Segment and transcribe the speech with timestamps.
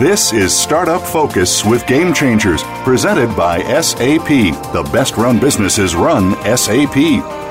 [0.00, 4.28] This is Startup Focus with Game Changers, presented by SAP.
[4.72, 6.96] The best run businesses run SAP.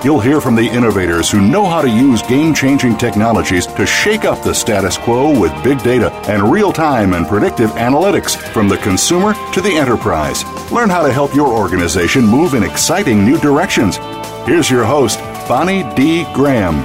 [0.03, 4.25] You'll hear from the innovators who know how to use game changing technologies to shake
[4.25, 8.77] up the status quo with big data and real time and predictive analytics from the
[8.77, 10.43] consumer to the enterprise.
[10.71, 13.97] Learn how to help your organization move in exciting new directions.
[14.47, 16.23] Here's your host, Bonnie D.
[16.33, 16.83] Graham.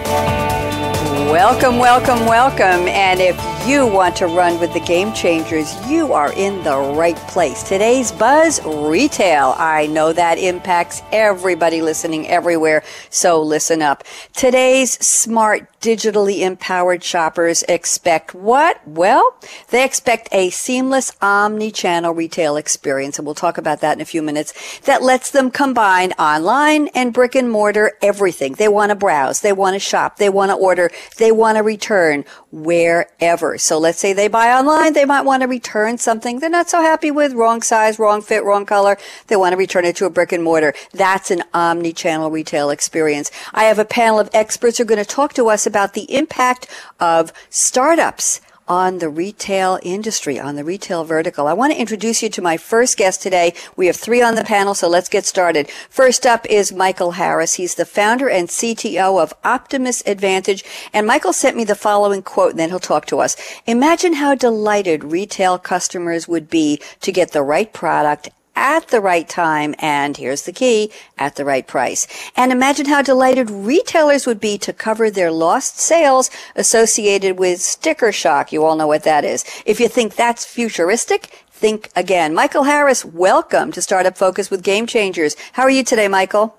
[1.32, 2.86] Welcome, welcome, welcome.
[2.86, 7.16] And if you want to run with the game changers, you are in the right
[7.16, 7.62] place.
[7.62, 9.54] Today's buzz retail.
[9.56, 14.04] I know that impacts everybody listening everywhere, so listen up.
[14.34, 18.86] Today's smart digitally empowered shoppers expect what?
[18.86, 19.36] Well,
[19.68, 24.22] they expect a seamless omni-channel retail experience, and we'll talk about that in a few
[24.22, 28.54] minutes, that lets them combine online and brick and mortar everything.
[28.54, 31.62] They want to browse, they want to shop, they want to order, they want to
[31.62, 33.53] return wherever.
[33.58, 36.80] So let's say they buy online, they might want to return something they're not so
[36.80, 38.96] happy with, wrong size, wrong fit, wrong color.
[39.28, 40.74] They want to return it to a brick and mortar.
[40.92, 43.30] That's an omni-channel retail experience.
[43.52, 46.12] I have a panel of experts who are going to talk to us about the
[46.14, 46.69] impact
[47.00, 51.46] of startups on the retail industry, on the retail vertical.
[51.46, 53.54] I want to introduce you to my first guest today.
[53.76, 55.70] We have three on the panel, so let's get started.
[55.90, 57.54] First up is Michael Harris.
[57.54, 60.64] He's the founder and CTO of Optimus Advantage.
[60.92, 63.36] And Michael sent me the following quote, and then he'll talk to us.
[63.66, 69.28] Imagine how delighted retail customers would be to get the right product at the right
[69.28, 72.06] time and here's the key at the right price.
[72.36, 78.12] And imagine how delighted retailers would be to cover their lost sales associated with sticker
[78.12, 78.52] shock.
[78.52, 79.44] You all know what that is.
[79.66, 82.34] If you think that's futuristic, think again.
[82.34, 85.36] Michael Harris, welcome to Startup Focus with Game Changers.
[85.52, 86.56] How are you today, Michael?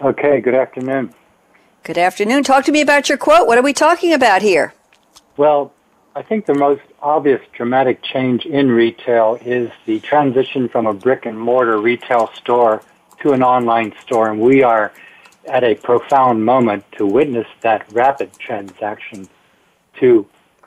[0.00, 1.14] Okay, good afternoon.
[1.84, 2.44] Good afternoon.
[2.44, 3.46] Talk to me about your quote.
[3.46, 4.72] What are we talking about here?
[5.36, 5.72] Well,
[6.14, 11.24] I think the most obvious dramatic change in retail is the transition from a brick
[11.24, 12.82] and mortar retail store
[13.22, 14.30] to an online store.
[14.30, 14.92] And we are
[15.46, 19.26] at a profound moment to witness that rapid transaction
[20.00, 20.26] to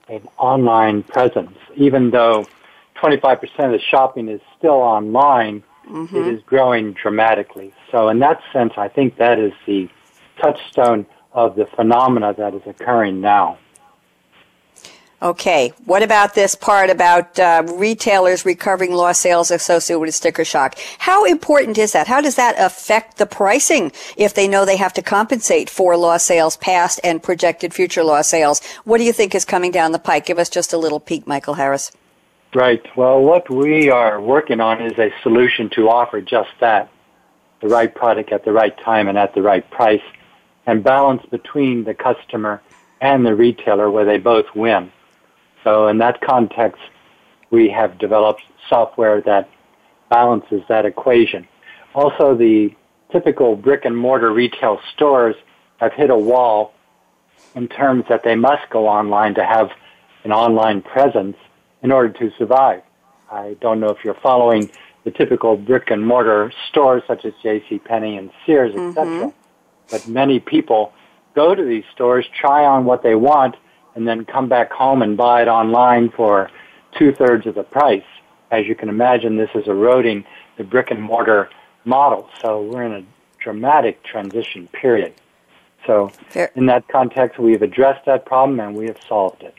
[0.10, 1.58] an online presence.
[1.76, 2.48] Even though
[2.96, 6.16] 25% of the shopping is still online, mm-hmm.
[6.16, 7.72] it is growing dramatically.
[7.92, 9.90] So in that sense, I think that is the
[10.42, 13.60] touchstone of the phenomena that is occurring now.
[15.26, 20.78] Okay, what about this part about uh, retailers recovering lost sales associated with sticker shock?
[21.00, 22.06] How important is that?
[22.06, 26.28] How does that affect the pricing if they know they have to compensate for lost
[26.28, 28.64] sales past and projected future lost sales?
[28.84, 30.28] What do you think is coming down the pike?
[30.28, 31.92] Give us just a little peek, Michael Harris.
[32.54, 32.86] Right.
[32.96, 36.92] Well, what we are working on is a solution to offer just that
[37.62, 40.04] the right product at the right time and at the right price,
[40.68, 42.62] and balance between the customer
[43.02, 44.92] and the retailer where they both win.
[45.66, 46.80] So in that context,
[47.50, 49.50] we have developed software that
[50.10, 51.48] balances that equation.
[51.94, 52.74] Also, the
[53.12, 55.36] typical brick and mortar retail stores
[55.78, 56.74] have hit a wall
[57.56, 59.72] in terms that they must go online to have
[60.24, 61.36] an online presence
[61.82, 62.82] in order to survive.
[63.32, 64.70] I don't know if you're following
[65.04, 67.80] the typical brick and mortar stores such as J.C.
[67.80, 69.06] Penney and Sears, etc.
[69.06, 69.30] Mm-hmm.
[69.90, 70.94] But many people
[71.36, 73.56] go to these stores, try on what they want,
[73.96, 76.52] and then come back home and buy it online for
[76.98, 78.04] two thirds of the price.
[78.52, 80.26] As you can imagine, this is eroding
[80.58, 81.50] the brick and mortar
[81.86, 82.30] model.
[82.42, 83.04] So we're in a
[83.40, 85.14] dramatic transition period.
[85.86, 86.12] So
[86.56, 89.56] in that context, we've addressed that problem and we have solved it.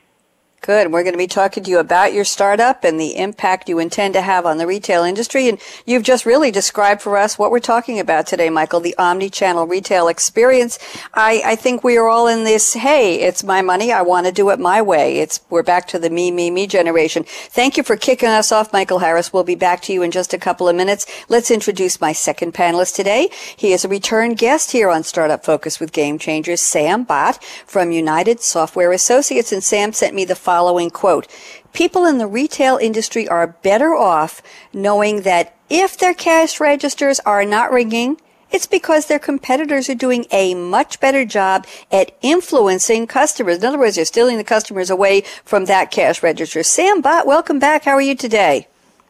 [0.67, 0.91] Good.
[0.91, 4.15] We're going to be talking to you about your startup and the impact you intend
[4.15, 5.49] to have on the retail industry.
[5.49, 9.69] And you've just really described for us what we're talking about today, Michael, the omni-channel
[9.69, 10.81] retail experience.
[11.15, 13.93] I, I think we are all in this, hey, it's my money.
[13.93, 15.21] I want to do it my way.
[15.21, 17.23] It's, we're back to the me, me, me generation.
[17.23, 19.33] Thank you for kicking us off, Michael Harris.
[19.33, 21.07] We'll be back to you in just a couple of minutes.
[21.29, 23.29] Let's introduce my second panelist today.
[23.57, 27.93] He is a return guest here on Startup Focus with Game Changers, Sam Bhat from
[27.93, 29.53] United Software Associates.
[29.53, 30.56] And Sam sent me the following
[30.91, 31.27] quote.
[31.73, 34.43] people in the retail industry are better off
[34.73, 38.21] knowing that if their cash registers are not ringing,
[38.51, 43.59] it's because their competitors are doing a much better job at influencing customers.
[43.59, 46.63] In other words, they're stealing the customers away from that cash register.
[46.63, 47.85] Sam Bhat, welcome back.
[47.85, 48.69] How are you today?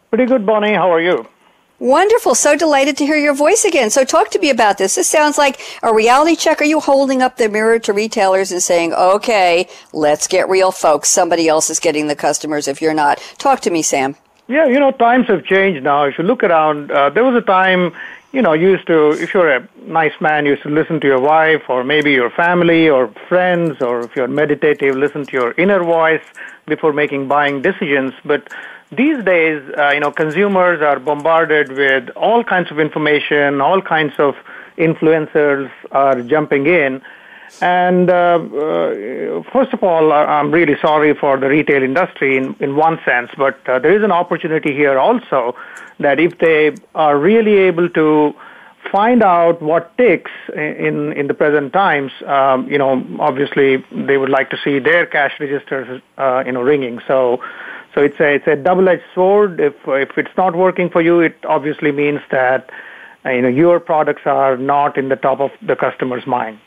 [0.09, 0.75] Pretty good, Bonnie.
[0.75, 1.29] How are you?
[1.79, 2.35] Wonderful.
[2.35, 3.91] So delighted to hear your voice again.
[3.91, 4.95] So talk to me about this.
[4.95, 6.63] This sounds like a reality check.
[6.63, 11.11] Are you holding up the mirror to retailers and saying, okay, let's get real, folks.
[11.11, 13.19] Somebody else is getting the customers if you're not.
[13.39, 14.17] Talk to me, Sam.
[14.49, 16.05] Yeah, you know, times have changed now.
[16.05, 17.93] If you look around, uh, there was a time
[18.37, 21.07] you know, you used to, if you're a nice man, you used to listen to
[21.07, 25.55] your wife or maybe your family or friends, or if you're meditative, listen to your
[25.57, 26.21] inner voice
[26.67, 28.13] before making buying decisions.
[28.27, 28.53] But
[28.91, 34.15] these days, uh, you know, consumers are bombarded with all kinds of information, all kinds
[34.19, 34.35] of
[34.79, 37.03] influencers are jumping in.
[37.61, 42.77] And uh, uh, first of all, I'm really sorry for the retail industry in, in
[42.77, 45.57] one sense, but uh, there is an opportunity here also
[45.99, 48.35] that if they are really able to
[48.93, 54.29] find out what ticks in in the present times, um, you know, obviously they would
[54.29, 57.01] like to see their cash registers, uh, you know, ringing.
[57.09, 57.41] So,
[57.97, 59.59] so it's a it's a double-edged sword.
[59.59, 62.71] If if it's not working for you, it obviously means that
[63.25, 66.61] uh, you know your products are not in the top of the customer's mind.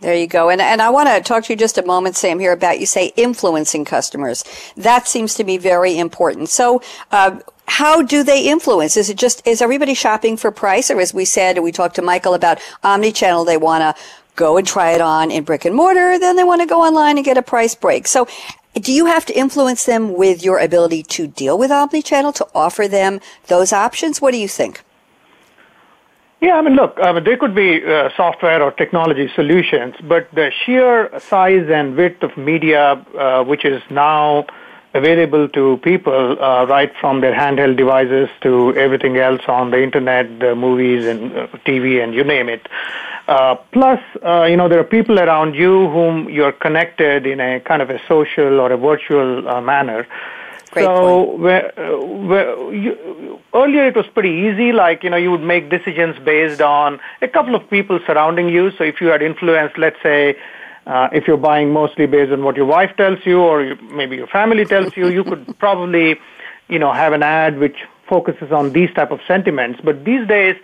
[0.00, 0.50] There you go.
[0.50, 2.86] And, and I want to talk to you just a moment, Sam, here about you
[2.86, 4.44] say influencing customers.
[4.76, 6.50] That seems to be very important.
[6.50, 6.82] So,
[7.12, 8.98] uh, how do they influence?
[8.98, 10.90] Is it just, is everybody shopping for price?
[10.90, 14.02] Or as we said, we talked to Michael about omni-channel, they want to
[14.36, 17.16] go and try it on in brick and mortar, then they want to go online
[17.16, 18.06] and get a price break.
[18.06, 18.28] So
[18.80, 22.86] do you have to influence them with your ability to deal with omni-channel, to offer
[22.86, 24.20] them those options?
[24.20, 24.82] What do you think?
[26.40, 30.28] Yeah, I mean, look, I mean, there could be uh, software or technology solutions, but
[30.34, 34.46] the sheer size and width of media, uh, which is now
[34.92, 40.38] available to people uh, right from their handheld devices to everything else on the internet,
[40.38, 42.66] the movies and uh, TV and you name it.
[43.28, 47.60] Uh, plus, uh, you know, there are people around you whom you're connected in a
[47.60, 50.06] kind of a social or a virtual uh, manner.
[50.70, 55.32] Great so where, uh, where you, earlier it was pretty easy, like, you know, you
[55.32, 58.70] would make decisions based on a couple of people surrounding you.
[58.78, 60.36] So if you had influence, let's say,
[60.86, 64.14] uh, if you're buying mostly based on what your wife tells you or you, maybe
[64.16, 66.16] your family tells you, you could probably,
[66.68, 67.76] you know, have an ad which
[68.08, 69.80] focuses on these type of sentiments.
[69.82, 70.54] But these days,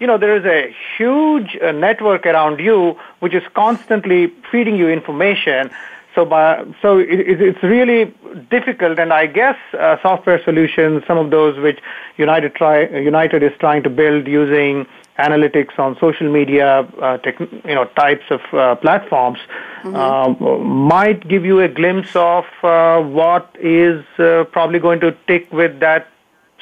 [0.00, 4.88] you know, there is a huge uh, network around you which is constantly feeding you
[4.88, 5.70] information.
[6.14, 8.12] So, by, so it, it's really
[8.50, 11.78] difficult, and I guess uh, software solutions, some of those which
[12.16, 14.86] United try, United is trying to build using
[15.18, 19.38] analytics on social media, uh, tech, you know, types of uh, platforms,
[19.82, 19.94] mm-hmm.
[19.94, 25.52] uh, might give you a glimpse of uh, what is uh, probably going to tick
[25.52, 26.08] with that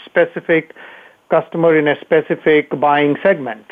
[0.05, 0.75] specific
[1.31, 3.65] customer in a specific buying segment.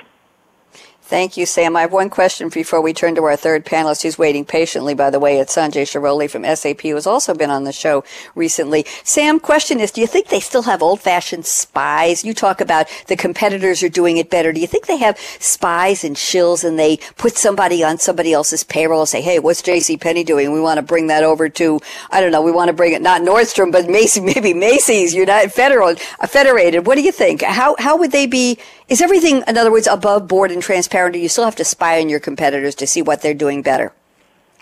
[1.08, 1.76] Thank you, Sam.
[1.76, 5.08] I have one question before we turn to our third panelist who's waiting patiently, by
[5.08, 5.38] the way.
[5.38, 8.02] It's Sanjay Shirole from SAP, who has also been on the show
[8.34, 8.84] recently.
[9.04, 12.24] Sam, question is, do you think they still have old-fashioned spies?
[12.24, 14.52] You talk about the competitors are doing it better.
[14.52, 18.64] Do you think they have spies and shills and they put somebody on somebody else's
[18.64, 19.98] payroll and say, hey, what's J.C.
[19.98, 20.50] Penney doing?
[20.50, 21.78] We want to bring that over to,
[22.10, 25.52] I don't know, we want to bring it, not Nordstrom, but Macy, maybe Macy's, United
[25.52, 26.84] Federal, uh, Federated.
[26.84, 27.42] What do you think?
[27.42, 28.58] How, how would they be
[28.88, 32.08] is everything, in other words, above board and transparent, you still have to spy on
[32.08, 33.92] your competitors to see what they're doing better?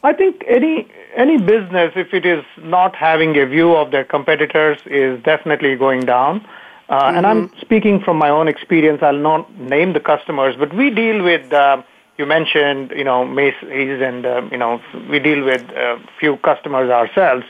[0.02, 0.86] I think any
[1.16, 6.00] any business, if it is not having a view of their competitors, is definitely going
[6.00, 6.44] down.
[6.88, 7.16] Uh, mm-hmm.
[7.16, 7.60] And I'm mm-hmm.
[7.60, 9.02] speaking from my own experience.
[9.02, 11.52] I'll not name the customers, but we deal with.
[11.52, 11.82] Uh,
[12.18, 16.90] you mentioned, you know, Macy's, and uh, you know, we deal with a few customers
[16.90, 17.44] ourselves,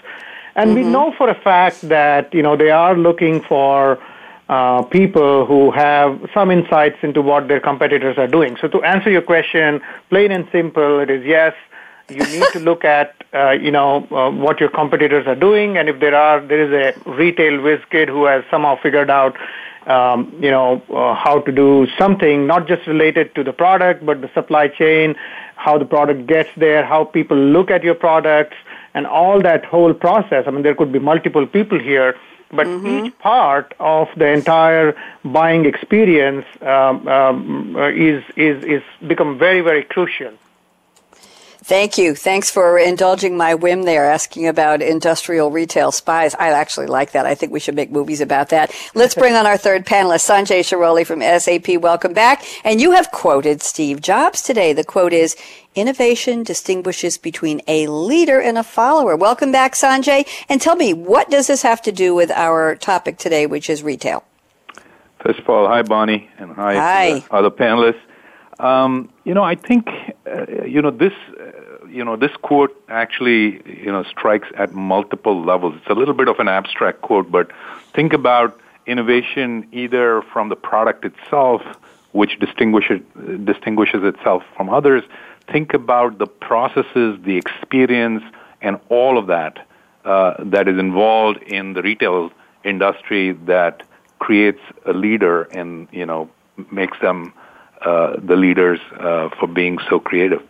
[0.54, 0.84] and mm-hmm.
[0.86, 3.98] we know for a fact that you know they are looking for
[4.48, 8.56] uh, people who have some insights into what their competitors are doing.
[8.60, 11.54] So to answer your question, plain and simple, it is yes.
[12.10, 15.88] You need to look at uh, you know uh, what your competitors are doing, and
[15.88, 19.34] if there are there is a retail whiz kid who has somehow figured out
[19.86, 24.20] um, you know uh, how to do something not just related to the product but
[24.20, 25.14] the supply chain,
[25.56, 28.56] how the product gets there, how people look at your products,
[28.92, 30.44] and all that whole process.
[30.46, 32.14] I mean, there could be multiple people here
[32.50, 33.06] but mm-hmm.
[33.06, 39.60] each part of the entire buying experience um, um, uh, is is is become very
[39.60, 40.32] very crucial.
[41.64, 42.14] Thank you.
[42.14, 46.34] Thanks for indulging my whim there, asking about industrial retail spies.
[46.34, 47.24] I actually like that.
[47.24, 48.70] I think we should make movies about that.
[48.94, 51.80] Let's bring on our third panelist, Sanjay Shirole from SAP.
[51.80, 52.44] Welcome back.
[52.66, 54.74] And you have quoted Steve Jobs today.
[54.74, 55.36] The quote is,
[55.74, 59.16] Innovation distinguishes between a leader and a follower.
[59.16, 60.28] Welcome back, Sanjay.
[60.50, 63.82] And tell me, what does this have to do with our topic today, which is
[63.82, 64.22] retail?
[65.24, 67.24] First of all, hi, Bonnie, and hi, hi.
[67.30, 68.02] other panelists.
[68.58, 69.88] Um, you know, I think,
[70.26, 71.12] uh, you know, this,
[71.94, 75.74] you know, this quote actually, you know, strikes at multiple levels.
[75.76, 77.50] It's a little bit of an abstract quote, but
[77.94, 81.62] think about innovation either from the product itself,
[82.12, 83.00] which distinguishes
[83.44, 85.04] distinguishes itself from others.
[85.52, 88.24] Think about the processes, the experience,
[88.60, 89.66] and all of that
[90.04, 92.32] uh, that is involved in the retail
[92.64, 93.84] industry that
[94.18, 96.28] creates a leader and you know
[96.72, 97.32] makes them
[97.82, 100.42] uh, the leaders uh, for being so creative.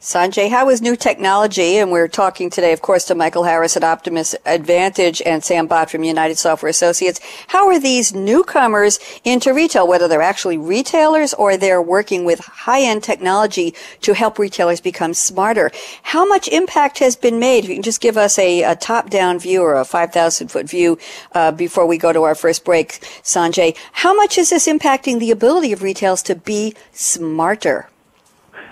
[0.00, 3.82] Sanjay, how is new technology, and we're talking today, of course, to Michael Harris at
[3.82, 7.20] Optimus Advantage and Sam Bhat from United Software Associates.
[7.48, 13.02] How are these newcomers into retail, whether they're actually retailers or they're working with high-end
[13.02, 15.70] technology to help retailers become smarter?
[16.04, 17.64] How much impact has been made?
[17.64, 20.96] If you can just give us a, a top-down view or a 5,000-foot view
[21.32, 23.76] uh, before we go to our first break, Sanjay.
[23.92, 27.88] How much is this impacting the ability of retailers to be smarter?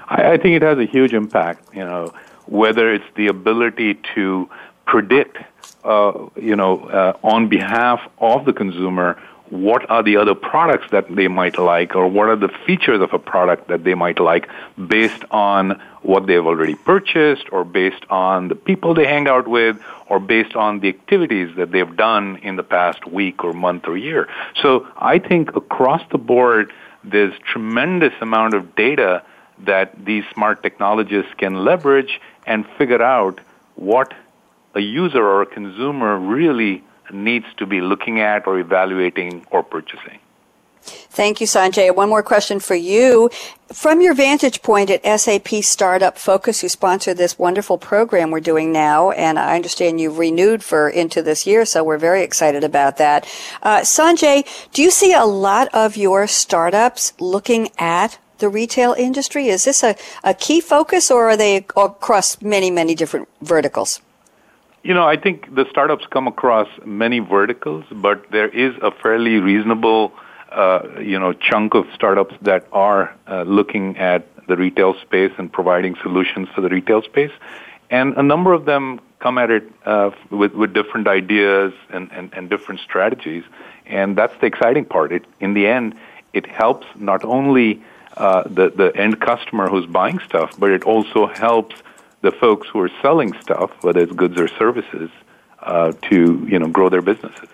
[0.09, 1.75] I, I think it has a huge impact.
[1.75, 2.13] You know,
[2.47, 4.49] whether it's the ability to
[4.87, 5.39] predict,
[5.85, 9.21] uh, you know, uh, on behalf of the consumer,
[9.51, 13.13] what are the other products that they might like, or what are the features of
[13.13, 14.49] a product that they might like,
[14.89, 19.77] based on what they've already purchased, or based on the people they hang out with,
[20.09, 23.97] or based on the activities that they've done in the past week or month or
[23.97, 24.29] year.
[24.63, 26.73] So I think across the board,
[27.05, 29.23] there's tremendous amount of data
[29.59, 33.41] that these smart technologists can leverage and figure out
[33.75, 34.13] what
[34.75, 40.19] a user or a consumer really needs to be looking at or evaluating or purchasing.
[40.83, 41.95] Thank you, Sanjay.
[41.95, 43.31] One more question for you.
[43.73, 48.71] From your vantage point at SAP Startup Focus, who sponsored this wonderful program we're doing
[48.71, 52.99] now, and I understand you've renewed for into this year, so we're very excited about
[52.99, 53.27] that.
[53.63, 59.49] Uh, Sanjay, do you see a lot of your startups looking at the retail industry?
[59.49, 64.00] Is this a, a key focus or are they across many, many different verticals?
[64.83, 69.38] You know, I think the startups come across many verticals, but there is a fairly
[69.38, 70.12] reasonable,
[70.52, 75.52] uh, you know, chunk of startups that are uh, looking at the retail space and
[75.52, 77.33] providing solutions for the retail space.
[77.90, 82.33] And a number of them come at it uh, with, with different ideas and, and,
[82.35, 83.45] and different strategies.
[83.87, 85.12] And that's the exciting part.
[85.12, 85.97] It, in the end,
[86.33, 87.83] it helps not only
[88.17, 91.77] uh, the the end customer who's buying stuff, but it also helps
[92.23, 95.11] the folks who are selling stuff, whether it's goods or services,
[95.61, 97.49] uh, to you know grow their businesses.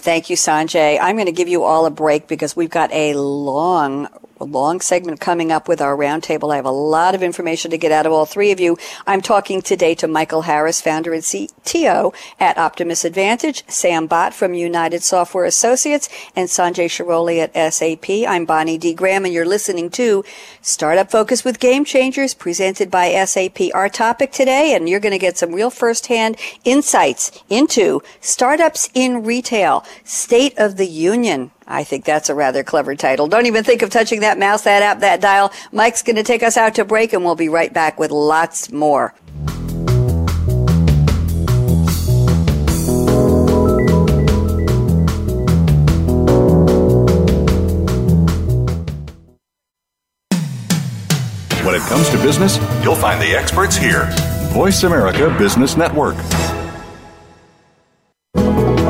[0.00, 0.96] Thank you, Sanjay.
[1.00, 4.08] I'm going to give you all a break because we've got a long
[4.44, 6.52] long segment coming up with our roundtable.
[6.52, 8.76] I have a lot of information to get out of all three of you.
[9.06, 14.54] I'm talking today to Michael Harris, founder and CTO at Optimus Advantage, Sam Bhat from
[14.54, 18.28] United Software Associates, and Sanjay Shirole at SAP.
[18.28, 18.94] I'm Bonnie D.
[18.94, 20.24] Graham, and you're listening to
[20.62, 23.58] Startup Focus with Game Changers, presented by SAP.
[23.74, 29.24] Our topic today, and you're going to get some real firsthand insights into startups in
[29.24, 31.50] retail, state of the union.
[31.66, 33.26] I think that's a rather clever title.
[33.26, 35.52] Don't even think of touching that mouse, that app, that dial.
[35.72, 38.70] Mike's going to take us out to break, and we'll be right back with lots
[38.72, 39.14] more.
[51.64, 54.08] When it comes to business, you'll find the experts here.
[54.52, 56.16] Voice America Business Network.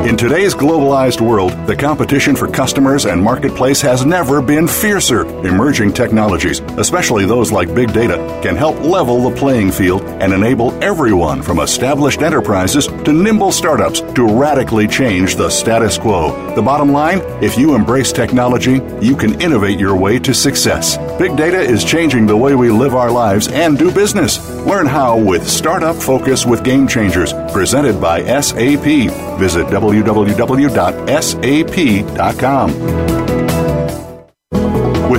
[0.07, 5.25] In today's globalized world, the competition for customers and marketplace has never been fiercer.
[5.45, 10.71] Emerging technologies, especially those like big data, can help level the playing field and enable
[10.81, 16.55] everyone from established enterprises to nimble startups to radically change the status quo.
[16.55, 20.97] The bottom line if you embrace technology, you can innovate your way to success.
[21.17, 24.39] Big data is changing the way we live our lives and do business.
[24.69, 29.09] Learn how with Startup Focus with Game Changers, presented by SAP.
[29.39, 30.29] Visit www.sap.com.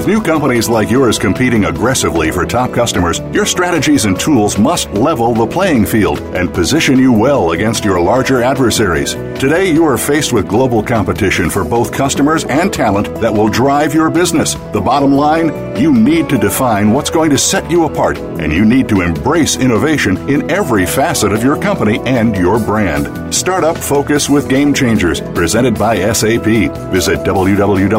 [0.00, 4.90] With new companies like yours competing aggressively for top customers, your strategies and tools must
[4.92, 9.12] level the playing field and position you well against your larger adversaries.
[9.38, 13.92] Today, you are faced with global competition for both customers and talent that will drive
[13.92, 14.54] your business.
[14.73, 18.64] The bottom line you need to define what's going to set you apart, and you
[18.64, 23.35] need to embrace innovation in every facet of your company and your brand.
[23.35, 26.45] Startup Focus with Game Changers, presented by SAP.
[26.90, 27.90] Visit www.sap.com.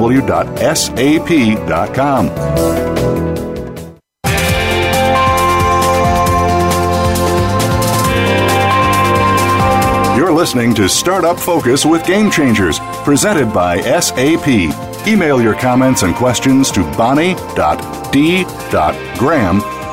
[10.42, 14.48] listening to Startup Focus with Game Changers, presented by SAP.
[15.08, 17.42] Email your comments and questions to bonnie.d.graham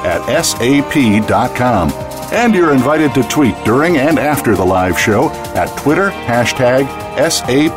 [0.06, 1.92] at sap.com.
[2.32, 6.86] And you're invited to tweet during and after the live show at Twitter hashtag
[7.18, 7.68] SAPRADIO.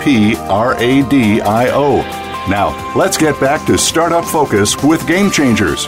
[2.49, 5.85] Now, let's get back to Startup Focus with Game Changers.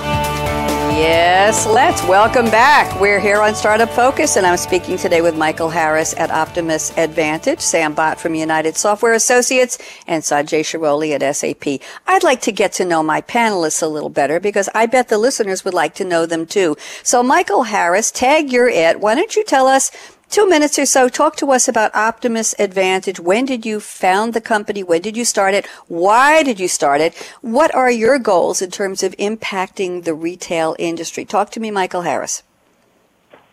[0.96, 3.02] Yes, let's welcome back.
[3.02, 7.60] We're here on Startup Focus, and I'm speaking today with Michael Harris at Optimus Advantage,
[7.60, 11.82] Sam Bhat from United Software Associates, and Sanjay Shirole at SAP.
[12.06, 15.18] I'd like to get to know my panelists a little better because I bet the
[15.18, 16.78] listeners would like to know them too.
[17.02, 19.00] So, Michael Harris, tag you're it.
[19.00, 19.92] Why don't you tell us
[20.34, 23.20] two minutes or so, talk to us about Optimus Advantage.
[23.20, 24.82] When did you found the company?
[24.82, 25.68] When did you start it?
[25.88, 27.14] Why did you start it?
[27.42, 31.24] What are your goals in terms of impacting the retail industry?
[31.24, 32.42] Talk to me, Michael Harris.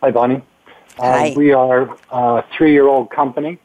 [0.01, 0.41] Hi, Bonnie.
[0.97, 1.29] Uh, Hi.
[1.29, 3.59] Uh, we are a three-year-old company.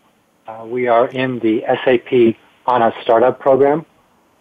[0.47, 3.87] Uh, we are in the SAP HANA Startup Program.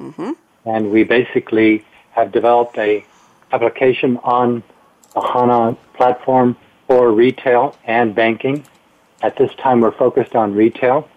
[0.02, 0.32] Mm-hmm.
[0.66, 3.06] And we basically have developed a
[3.54, 4.64] application on
[5.14, 8.66] the HANA platform for retail and banking.
[9.22, 11.10] At this time, we're focused on retail.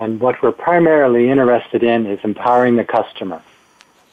[0.00, 3.42] And what we're primarily interested in is empowering the customer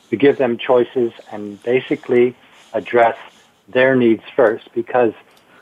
[0.10, 2.36] to give them choices and basically
[2.74, 3.18] address
[3.68, 5.14] their needs first because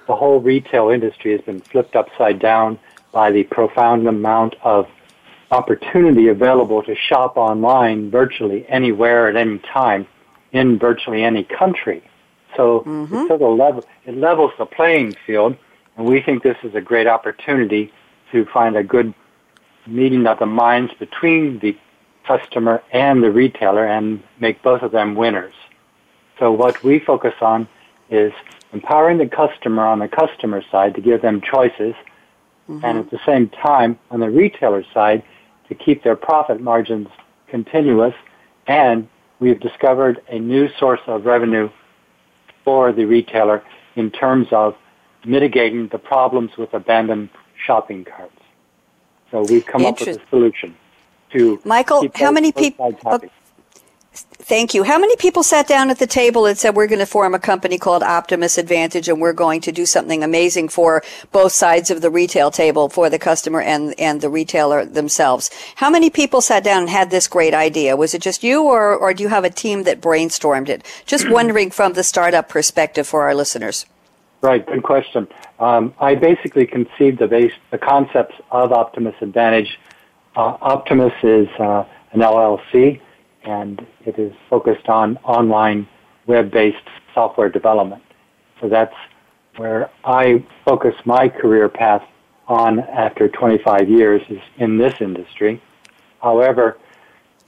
[0.08, 2.80] the whole retail industry has been flipped upside down
[3.12, 4.88] by the profound amount of
[5.52, 10.08] opportunity available to shop online virtually anywhere at any time
[10.52, 12.04] in virtually any country.
[12.58, 13.16] So mm-hmm.
[13.16, 15.56] it sort of level, it levels the playing field,
[15.96, 17.94] and we think this is a great opportunity
[18.32, 19.14] to find a good
[19.86, 21.78] meeting of the minds between the
[22.26, 25.54] customer and the retailer and make both of them winners.
[26.40, 27.70] So what we focus on
[28.10, 28.34] is
[28.74, 31.96] empowering the customer on the customer side to give them choices,
[32.68, 32.84] mm-hmm.
[32.84, 35.24] and at the same time on the retailer side
[35.70, 37.08] to keep their profit margins
[37.48, 38.16] continuous.
[38.66, 39.08] And
[39.40, 41.70] we've discovered a new source of revenue
[42.68, 43.64] for the retailer
[43.96, 44.76] in terms of
[45.26, 47.30] mitigating the problems with abandoned
[47.66, 48.42] shopping carts.
[49.32, 50.76] So we've come up with a solution
[51.32, 52.10] to Michael.
[52.14, 52.94] How many people?
[54.20, 54.84] Thank you.
[54.84, 57.40] How many people sat down at the table and said, we're going to form a
[57.40, 62.02] company called Optimus Advantage and we're going to do something amazing for both sides of
[62.02, 65.50] the retail table, for the customer and, and the retailer themselves?
[65.76, 67.98] How many people sat down and had this great idea?
[67.98, 70.86] Was it just you or, or do you have a team that brainstormed it?
[71.06, 73.86] Just wondering from the startup perspective for our listeners.
[74.42, 75.28] Right, good question.
[75.60, 79.80] Um, I basically conceived the, base, the concepts of Optimus Advantage.
[80.36, 83.02] Uh, Optimus is uh, an LLC
[83.48, 85.88] and it is focused on online
[86.28, 88.04] web-based software development.
[88.60, 88.96] So that's
[89.56, 92.04] where I focus my career path
[92.48, 95.62] on after 25 years is in this industry.
[96.22, 96.78] However,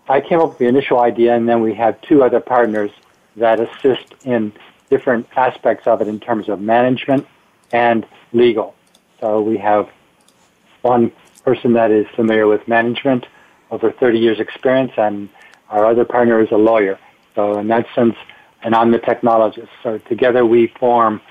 [0.07, 2.91] I came up with the initial idea and then we have two other partners
[3.35, 4.53] that assist in
[4.89, 7.27] different aspects of it in terms of management
[7.73, 8.73] and legal.
[9.19, 9.89] So we have
[10.81, 11.11] one
[11.43, 13.25] person that is familiar with management,
[13.69, 15.29] over 30 years experience, and
[15.69, 16.99] our other partner is a lawyer.
[17.35, 18.15] So in that sense,
[18.63, 19.69] and I'm the technologist.
[19.83, 21.21] So together we form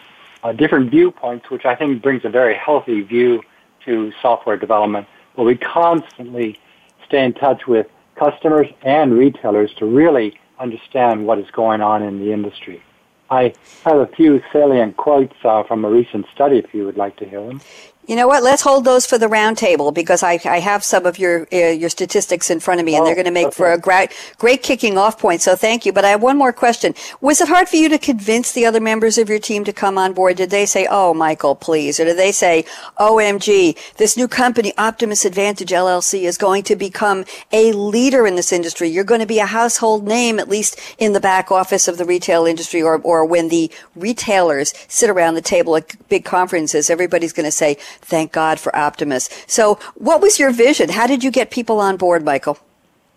[0.43, 3.43] uh, different viewpoints, which I think brings a very healthy view
[3.85, 5.07] to software development.
[5.37, 6.59] But we constantly
[7.07, 12.19] stay in touch with customers and retailers to really understand what is going on in
[12.19, 12.83] the industry.
[13.31, 17.17] I have a few salient quotes uh, from a recent study if you would like
[17.17, 17.61] to hear them.
[18.09, 18.43] You know what?
[18.43, 21.91] Let's hold those for the roundtable because I, I have some of your uh, your
[21.91, 23.55] statistics in front of me, and oh, they're going to make okay.
[23.55, 25.43] for a great great kicking off point.
[25.43, 25.93] So thank you.
[25.93, 26.95] But I have one more question.
[27.21, 29.99] Was it hard for you to convince the other members of your team to come
[29.99, 30.39] on board?
[30.39, 32.65] Did they say, "Oh, Michael, please," or did they say,
[32.99, 38.55] "OMG, this new company, Optimus Advantage LLC, is going to become a leader in this
[38.55, 38.89] industry.
[38.89, 42.07] You're going to be a household name, at least in the back office of the
[42.07, 47.35] retail industry, or or when the retailers sit around the table at big conferences, everybody's
[47.35, 49.29] going to say." Thank God for Optimus.
[49.47, 50.89] So, what was your vision?
[50.91, 52.59] How did you get people on board, Michael?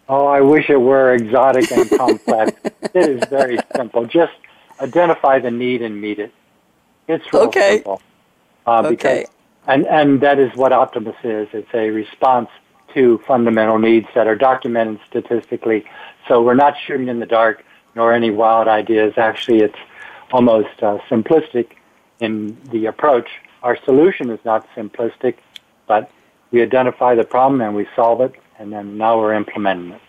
[0.09, 2.51] Oh, I wish it were exotic and complex.
[2.65, 4.05] it is very simple.
[4.05, 4.33] Just
[4.81, 6.33] identify the need and meet it.
[7.07, 7.77] It's real okay.
[7.77, 8.01] simple.
[8.65, 8.89] Uh, okay.
[8.89, 9.25] Because
[9.67, 11.47] And, and that is what Optimus is.
[11.53, 12.49] It's a response
[12.93, 15.85] to fundamental needs that are documented statistically.
[16.27, 17.63] So we're not shooting in the dark
[17.95, 19.13] nor any wild ideas.
[19.17, 19.79] Actually, it's
[20.31, 21.71] almost uh, simplistic
[22.19, 23.29] in the approach.
[23.63, 25.35] Our solution is not simplistic,
[25.87, 26.11] but
[26.51, 30.01] we identify the problem and we solve it, and then now we're implementing it.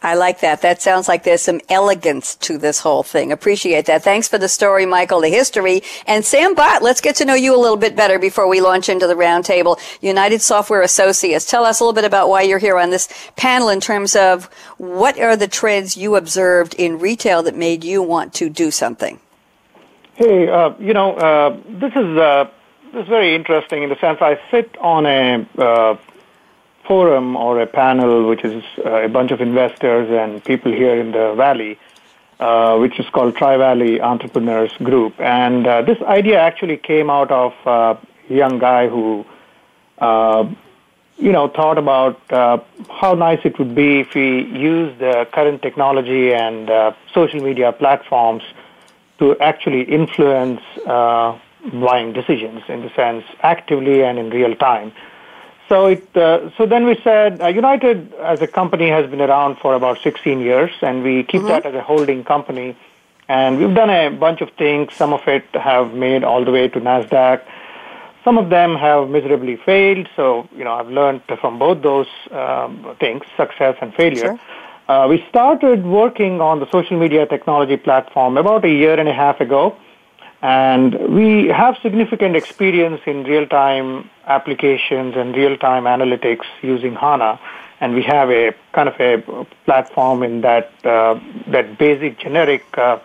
[0.00, 0.62] I like that.
[0.62, 3.32] That sounds like there's some elegance to this whole thing.
[3.32, 4.04] Appreciate that.
[4.04, 5.82] Thanks for the story, Michael, the history.
[6.06, 8.88] And Sam Bhat, let's get to know you a little bit better before we launch
[8.88, 9.76] into the roundtable.
[10.00, 11.50] United Software Associates.
[11.50, 14.44] Tell us a little bit about why you're here on this panel in terms of
[14.76, 19.18] what are the trends you observed in retail that made you want to do something?
[20.14, 22.48] Hey, uh, you know, uh, this is uh,
[22.92, 25.96] this is very interesting in the sense I sit on a uh,
[26.84, 31.12] forum or a panel, which is uh, a bunch of investors and people here in
[31.12, 31.78] the valley,
[32.40, 35.20] uh, which is called Tri Valley Entrepreneurs Group.
[35.20, 37.96] And uh, this idea actually came out of uh,
[38.30, 39.26] a young guy who,
[39.98, 40.48] uh,
[41.18, 45.60] you know, thought about uh, how nice it would be if we use the current
[45.60, 46.70] technology and
[47.12, 48.42] social media platforms
[49.18, 50.62] to actually influence
[51.72, 54.92] buying decisions in the sense actively and in real time.
[55.68, 59.58] So it, uh, so then we said uh, United as a company has been around
[59.58, 61.48] for about 16 years, and we keep mm-hmm.
[61.48, 62.76] that as a holding company.
[63.28, 64.94] And we've done a bunch of things.
[64.94, 67.42] Some of it have made all the way to Nasdaq.
[68.24, 70.08] Some of them have miserably failed.
[70.16, 74.38] So you know, I've learned from both those um, things, success and failure.
[74.38, 74.40] Sure.
[74.88, 79.12] Uh, we started working on the social media technology platform about a year and a
[79.12, 79.76] half ago.
[80.40, 87.40] And we have significant experience in real-time applications and real-time analytics using HANA.
[87.80, 92.98] And we have a kind of a platform in that, uh, that basic generic uh,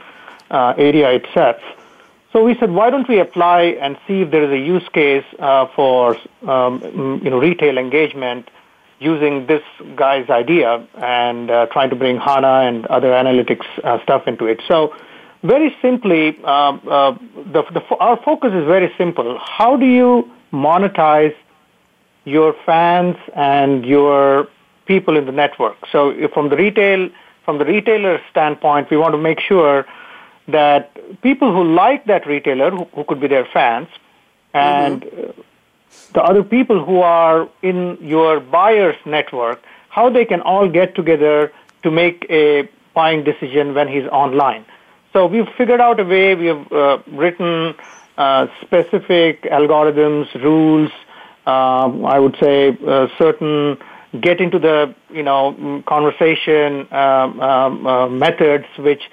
[0.52, 1.58] uh, area itself.
[2.32, 5.26] So we said, why don't we apply and see if there is a use case
[5.38, 6.18] uh, for
[6.48, 8.50] um, you know, retail engagement
[9.00, 9.62] using this
[9.96, 14.62] guy's idea and uh, trying to bring HANA and other analytics uh, stuff into it.
[14.68, 14.96] So
[15.44, 17.18] very simply, uh, uh,
[17.52, 19.38] the, the, our focus is very simple.
[19.40, 21.36] How do you monetize
[22.26, 24.48] your fans and your
[24.86, 25.78] people in the network?
[25.92, 27.10] So from the retail,
[27.44, 29.86] from the retailer standpoint, we want to make sure
[30.48, 33.88] that people who like that retailer, who, who could be their fans,
[34.54, 35.42] and mm-hmm.
[36.14, 41.52] the other people who are in your buyer's network, how they can all get together
[41.84, 44.66] to make a buying decision when he's online.
[45.14, 47.76] So we've figured out a way, we have uh, written
[48.18, 50.90] uh, specific algorithms, rules,
[51.46, 53.78] um, I would say uh, certain
[54.22, 59.04] get into the, you know, conversation um, um, uh, methods which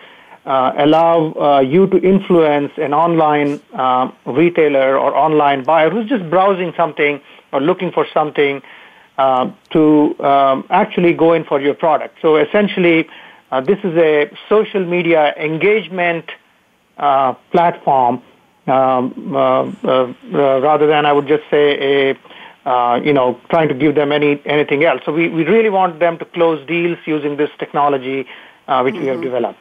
[0.47, 6.29] uh, allow uh, you to influence an online um, retailer or online buyer who's just
[6.31, 7.21] browsing something
[7.53, 8.63] or looking for something
[9.19, 12.17] uh, to um, actually go in for your product.
[12.23, 13.07] So essentially,
[13.51, 16.31] uh, this is a social media engagement
[16.99, 18.23] uh, platform
[18.67, 23.69] um, uh, uh, uh rather than I would just say a uh, you know trying
[23.69, 25.01] to give them any anything else.
[25.05, 29.01] So we, we really want them to close deals using this technology which mm-hmm.
[29.01, 29.23] we have mm-hmm.
[29.23, 29.59] developed.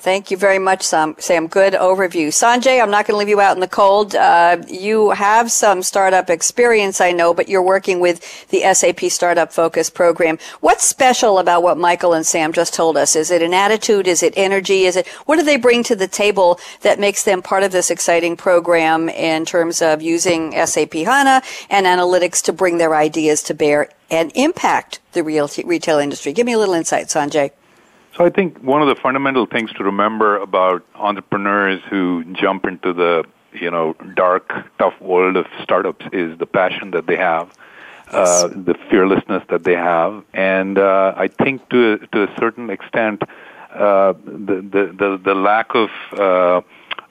[0.00, 1.16] Thank you very much, Sam.
[1.18, 1.48] Sam.
[1.48, 2.28] Good overview.
[2.28, 4.14] Sanjay, I'm not going to leave you out in the cold.
[4.14, 9.52] Uh, you have some startup experience, I know, but you're working with the SAP Startup
[9.52, 10.38] Focus program.
[10.60, 13.16] What's special about what Michael and Sam just told us?
[13.16, 14.06] Is it an attitude?
[14.06, 14.84] Is it energy?
[14.84, 17.90] Is it what do they bring to the table that makes them part of this
[17.90, 23.52] exciting program in terms of using SAP HANA and analytics to bring their ideas to
[23.52, 26.32] bear and impact the real t- retail industry?
[26.32, 27.50] Give me a little insight, Sanjay.
[28.18, 32.92] So I think one of the fundamental things to remember about entrepreneurs who jump into
[32.92, 37.56] the you know dark, tough world of startups is the passion that they have,
[38.10, 43.22] uh, the fearlessness that they have, and uh, I think to to a certain extent,
[43.72, 46.62] uh, the, the the the lack of uh,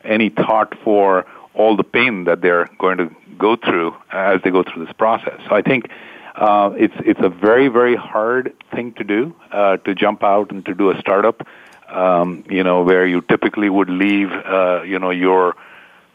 [0.03, 4.61] any thought for all the pain that they're going to go through as they go
[4.61, 5.39] through this process.
[5.47, 5.89] So I think
[6.38, 10.65] uh, it's it's a very very hard thing to do uh, to jump out and
[10.65, 11.45] to do a startup.
[11.89, 15.56] Um, you know where you typically would leave uh, you know your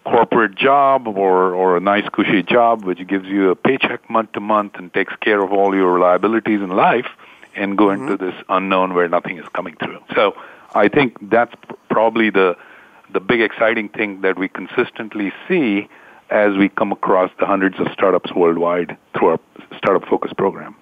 [0.04, 4.40] corporate job or or a nice cushy job which gives you a paycheck month to
[4.40, 7.06] month and takes care of all your liabilities in life
[7.54, 8.02] and go mm-hmm.
[8.02, 10.02] into this unknown where nothing is coming through.
[10.14, 10.36] So
[10.74, 11.54] I think that's
[11.88, 12.56] probably the
[13.12, 15.88] the big exciting thing that we consistently see
[16.32, 19.40] as we come across the hundreds of startups worldwide through our
[19.76, 20.74] Startup Focus program.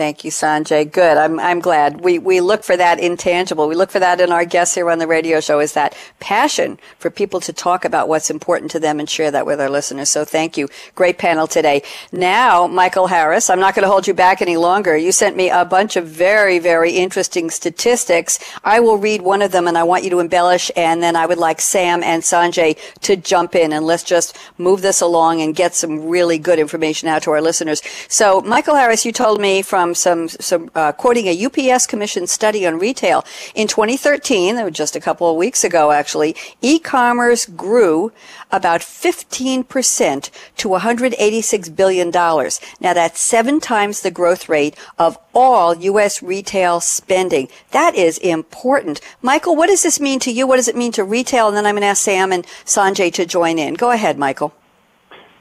[0.00, 0.90] Thank you, Sanjay.
[0.90, 1.18] Good.
[1.18, 2.00] I'm, I'm glad.
[2.00, 3.68] We, we look for that intangible.
[3.68, 6.78] We look for that in our guests here on the radio show is that passion
[6.98, 10.08] for people to talk about what's important to them and share that with our listeners.
[10.08, 10.70] So thank you.
[10.94, 11.82] Great panel today.
[12.12, 14.96] Now, Michael Harris, I'm not going to hold you back any longer.
[14.96, 18.38] You sent me a bunch of very, very interesting statistics.
[18.64, 21.26] I will read one of them and I want you to embellish and then I
[21.26, 25.54] would like Sam and Sanjay to jump in and let's just move this along and
[25.54, 27.82] get some really good information out to our listeners.
[28.08, 32.66] So, Michael Harris, you told me from some, some uh, quoting a UPS Commission study
[32.66, 33.24] on retail.
[33.54, 38.12] In 2013, just a couple of weeks ago actually, e-commerce grew
[38.50, 42.10] about 15% to $186 billion.
[42.10, 46.22] Now that's seven times the growth rate of all U.S.
[46.22, 47.48] retail spending.
[47.70, 49.00] That is important.
[49.22, 50.46] Michael, what does this mean to you?
[50.46, 51.48] What does it mean to retail?
[51.48, 53.74] And then I'm going to ask Sam and Sanjay to join in.
[53.74, 54.52] Go ahead, Michael.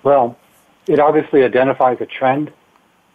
[0.04, 0.38] Well,
[0.88, 2.52] it obviously identifies a trend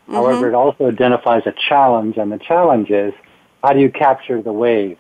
[0.05, 0.15] Mm-hmm.
[0.15, 3.15] However, it also identifies a challenge, and the challenge is
[3.63, 4.99] how do you capture the wave?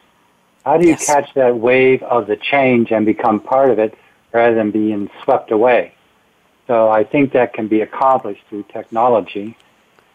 [0.64, 1.06] How do you yes.
[1.06, 3.94] catch that wave of the change and become part of it
[4.32, 5.92] rather than being swept away?
[6.66, 9.56] So I think that can be accomplished through technology,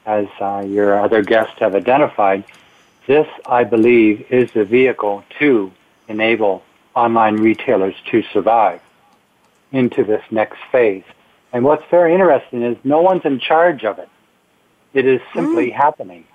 [0.08, 2.43] as uh, your other guests have identified.
[3.06, 5.71] This, I believe, is the vehicle to
[6.08, 6.63] enable
[6.95, 8.82] online retailers to survive
[9.71, 11.04] into this next phase.
[11.54, 14.10] And what's very interesting is no one's in charge of it.
[14.93, 15.75] It is simply mm.
[15.75, 16.25] happening.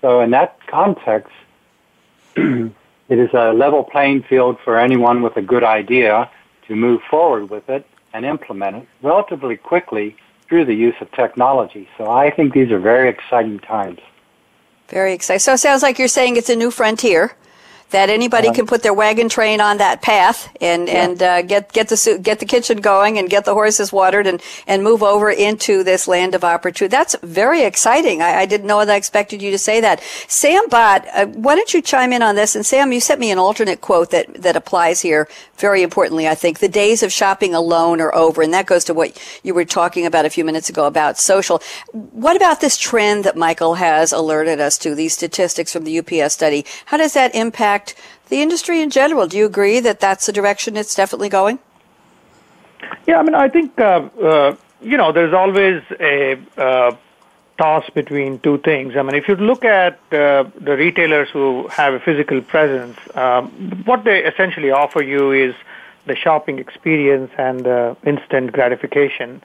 [0.00, 1.32] So in that context,
[2.36, 2.72] it
[3.08, 6.30] is a level playing field for anyone with a good idea
[6.68, 10.16] to move forward with it and implement it relatively quickly
[10.48, 11.88] through the use of technology.
[11.96, 14.00] So I think these are very exciting times.
[14.88, 15.38] Very exciting.
[15.40, 17.36] So it sounds like you're saying it's a new frontier
[17.90, 21.04] that anybody uh, can put their wagon train on that path and yeah.
[21.04, 24.42] and uh, get get the get the kitchen going and get the horses watered and
[24.66, 26.90] and move over into this land of opportunity.
[26.90, 28.22] That's very exciting.
[28.22, 28.92] I, I didn't know that.
[28.92, 30.02] I expected you to say that.
[30.28, 32.54] Sam Bhat, uh, why don't you chime in on this?
[32.54, 36.28] And Sam, you sent me an alternate quote that that applies here very importantly.
[36.28, 39.54] I think the days of shopping alone are over, and that goes to what you
[39.54, 41.60] were talking about a few minutes ago about social.
[41.92, 44.94] What about this trend that Michael has alerted us to?
[44.94, 46.64] These statistics from the UPS study.
[46.86, 47.94] How does that impact impact
[48.28, 49.26] the industry in general.
[49.26, 51.58] Do you agree that that's the direction it's definitely going?
[53.06, 56.96] Yeah, I mean, I think, uh, uh, you know, there's always a uh,
[57.58, 58.96] toss between two things.
[58.96, 63.48] I mean, if you look at uh, the retailers who have a physical presence, um,
[63.84, 65.54] what they essentially offer you is
[66.06, 69.42] the shopping experience and uh, instant gratification.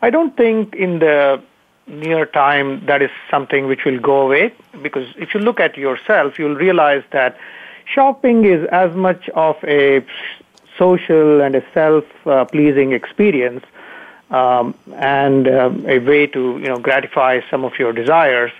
[0.00, 1.40] I don't think in the
[1.86, 6.38] near time that is something which will go away because if you look at yourself,
[6.38, 7.36] you'll realize that
[7.94, 10.04] shopping is as much of a
[10.78, 13.64] social and a self-pleasing experience
[14.30, 18.52] um, and um, a way to you know gratify some of your desires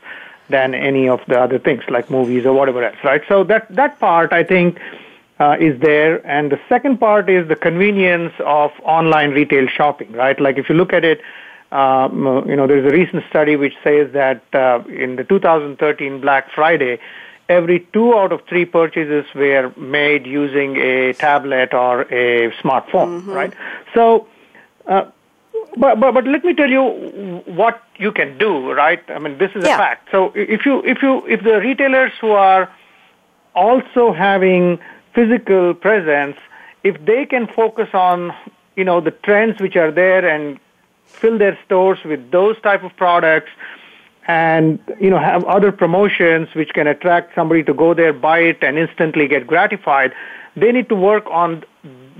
[0.49, 3.23] than any of the other things like movies or whatever else, right?
[3.29, 4.79] So that that part I think
[5.41, 10.39] uh, is there, and the second part is the convenience of online retail shopping, right?
[10.39, 11.21] Like if you look at it.
[11.73, 16.53] Um, you know, there's a recent study which says that uh, in the 2013 Black
[16.53, 16.99] Friday,
[17.49, 23.31] every two out of three purchases were made using a tablet or a smartphone, mm-hmm.
[23.31, 23.55] right?
[23.95, 24.27] So,
[24.87, 25.07] uh,
[25.77, 29.03] but, but but let me tell you what you can do, right?
[29.09, 29.75] I mean, this is yeah.
[29.75, 30.09] a fact.
[30.11, 32.71] So if you if you if the retailers who are
[33.55, 34.79] also having
[35.15, 36.37] physical presence,
[36.85, 38.35] if they can focus on
[38.77, 40.59] you know the trends which are there and
[41.05, 43.51] fill their stores with those type of products
[44.29, 48.63] and you know have other promotions which can attract somebody to go there buy it
[48.63, 50.13] and instantly get gratified
[50.57, 51.65] they need to work on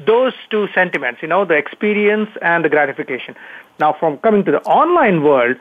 [0.07, 3.37] those two sentiments you know the experience and the gratification
[3.79, 5.57] now from coming to the online world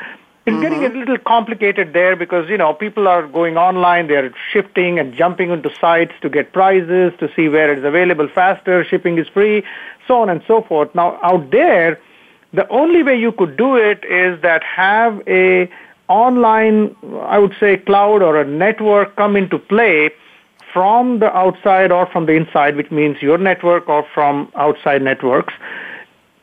[0.48, 0.62] it's mm-hmm.
[0.64, 5.14] getting a little complicated there because you know people are going online they're shifting and
[5.14, 9.64] jumping into sites to get prizes to see where it's available faster shipping is free
[10.08, 12.00] so on and so forth now out there
[12.54, 15.70] the only way you could do it is that have a
[16.12, 20.12] online, I would say, cloud or a network come into play
[20.74, 25.54] from the outside or from the inside, which means your network or from outside networks,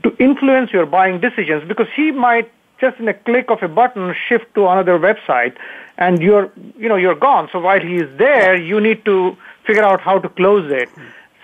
[0.02, 1.66] to influence your buying decisions.
[1.66, 2.50] Because he might
[2.80, 5.56] just in a click of a button shift to another website
[5.98, 7.48] and you're you know you're gone.
[7.52, 10.88] So while he's there you need to figure out how to close it.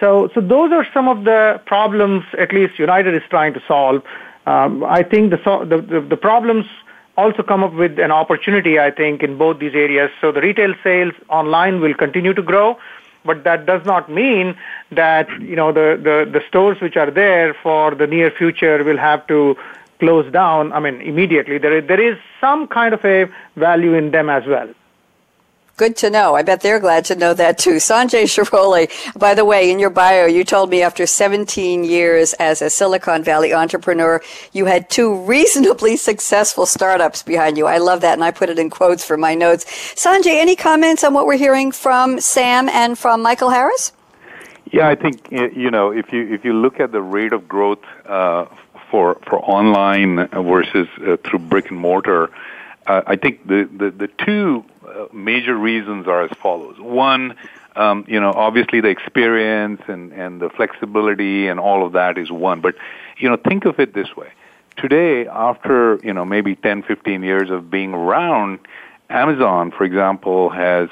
[0.00, 4.02] So so those are some of the problems at least united is trying to solve.
[4.46, 5.38] Um, i think the,
[5.72, 6.66] the the the problems
[7.16, 10.10] also come up with an opportunity, I think, in both these areas.
[10.20, 12.78] So the retail sales online will continue to grow,
[13.24, 14.56] but that does not mean
[14.90, 18.98] that, you know, the, the, the stores which are there for the near future will
[18.98, 19.56] have to
[20.00, 21.58] close down, I mean, immediately.
[21.58, 24.68] There there is some kind of a value in them as well.
[25.76, 26.36] Good to know.
[26.36, 27.76] I bet they're glad to know that too.
[27.76, 32.62] Sanjay Shirole, by the way, in your bio, you told me after 17 years as
[32.62, 37.66] a Silicon Valley entrepreneur, you had two reasonably successful startups behind you.
[37.66, 39.64] I love that, and I put it in quotes for my notes.
[39.96, 43.90] Sanjay, any comments on what we're hearing from Sam and from Michael Harris?
[44.70, 47.84] Yeah, I think you know if you if you look at the rate of growth
[48.06, 48.46] uh,
[48.90, 52.30] for for online versus uh, through brick and mortar,
[52.86, 54.64] uh, I think the, the the two
[55.12, 56.78] major reasons are as follows.
[56.78, 57.36] One,
[57.76, 62.30] um, you know, obviously the experience and, and the flexibility and all of that is
[62.30, 62.60] one.
[62.60, 62.76] But,
[63.18, 64.30] you know, think of it this way.
[64.76, 68.58] Today, after, you know, maybe 10, 15 years of being around,
[69.08, 70.88] Amazon, for example, has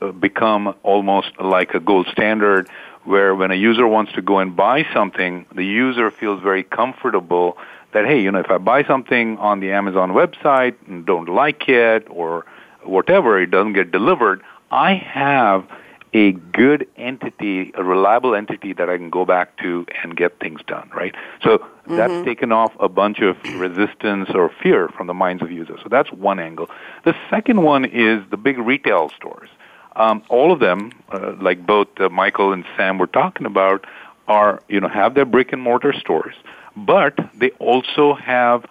[0.00, 2.68] uh, become almost like a gold standard
[3.04, 7.56] where when a user wants to go and buy something, the user feels very comfortable
[7.92, 11.68] that, hey, you know, if I buy something on the Amazon website and don't like
[11.68, 12.46] it or
[12.84, 15.66] whatever, it doesn't get delivered, I have
[16.14, 20.60] a good entity, a reliable entity that I can go back to and get things
[20.66, 21.14] done, right?
[21.42, 21.96] So mm-hmm.
[21.96, 25.80] that's taken off a bunch of resistance or fear from the minds of users.
[25.82, 26.68] So that's one angle.
[27.04, 29.48] The second one is the big retail stores.
[29.96, 33.86] Um, all of them, uh, like both uh, Michael and Sam were talking about,
[34.28, 36.34] are you know have their brick and mortar stores,
[36.76, 38.64] but they also have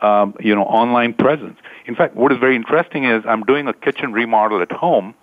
[0.00, 1.58] um, you know online presence.
[1.86, 5.14] In fact, what is very interesting is I'm doing a kitchen remodel at home.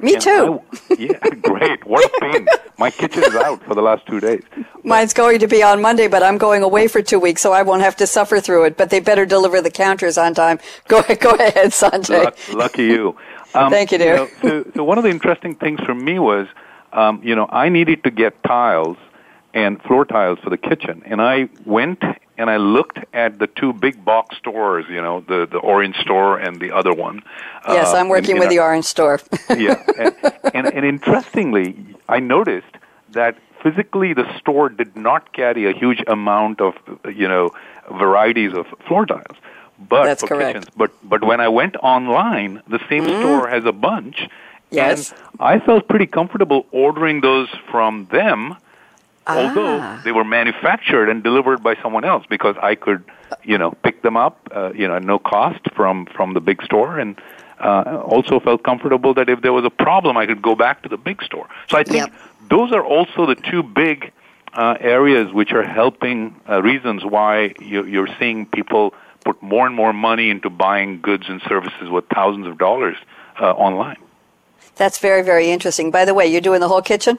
[0.00, 0.62] Me too.
[0.90, 1.84] I, yeah, great.
[1.84, 2.46] What a pain.
[2.78, 4.44] My kitchen is out for the last two days.
[4.84, 7.62] Mine's going to be on Monday, but I'm going away for two weeks, so I
[7.62, 8.76] won't have to suffer through it.
[8.76, 10.60] But they better deliver the counters on time.
[10.88, 12.24] Go ahead, go ahead, Sanjay.
[12.24, 13.16] Luck, lucky you.
[13.54, 14.14] Um, Thank you, dear.
[14.14, 16.46] You know, so, so one of the interesting things for me was,
[16.92, 18.96] um, you know, I needed to get tiles
[19.54, 22.02] and floor tiles for the kitchen, and I went
[22.38, 26.38] and I looked at the two big box stores, you know, the the orange store
[26.38, 27.22] and the other one.
[27.66, 29.20] Yes, uh, I'm working and, with the orange store.
[29.50, 30.14] yeah, and,
[30.54, 31.76] and, and interestingly,
[32.08, 32.74] I noticed
[33.10, 36.74] that physically the store did not carry a huge amount of
[37.14, 37.50] you know
[37.90, 39.36] varieties of floor tiles
[39.78, 40.54] but That's for correct.
[40.54, 43.20] kitchens but but when i went online the same mm.
[43.20, 44.28] store has a bunch
[44.70, 48.56] yes and i felt pretty comfortable ordering those from them
[49.28, 49.36] ah.
[49.36, 53.04] although they were manufactured and delivered by someone else because I could,
[53.44, 56.62] you know, pick them up, uh, you know, at no cost from from the big
[56.62, 57.20] store, and
[57.60, 60.88] uh, also felt comfortable that if there was a problem, I could go back to
[60.88, 61.48] the big store.
[61.68, 62.12] So I think yep.
[62.48, 64.12] those are also the two big
[64.54, 69.74] uh, areas which are helping uh, reasons why you, you're seeing people put more and
[69.74, 72.96] more money into buying goods and services with thousands of dollars
[73.40, 73.96] uh, online.
[74.76, 75.90] That's very, very interesting.
[75.90, 77.18] By the way, you're doing the whole kitchen?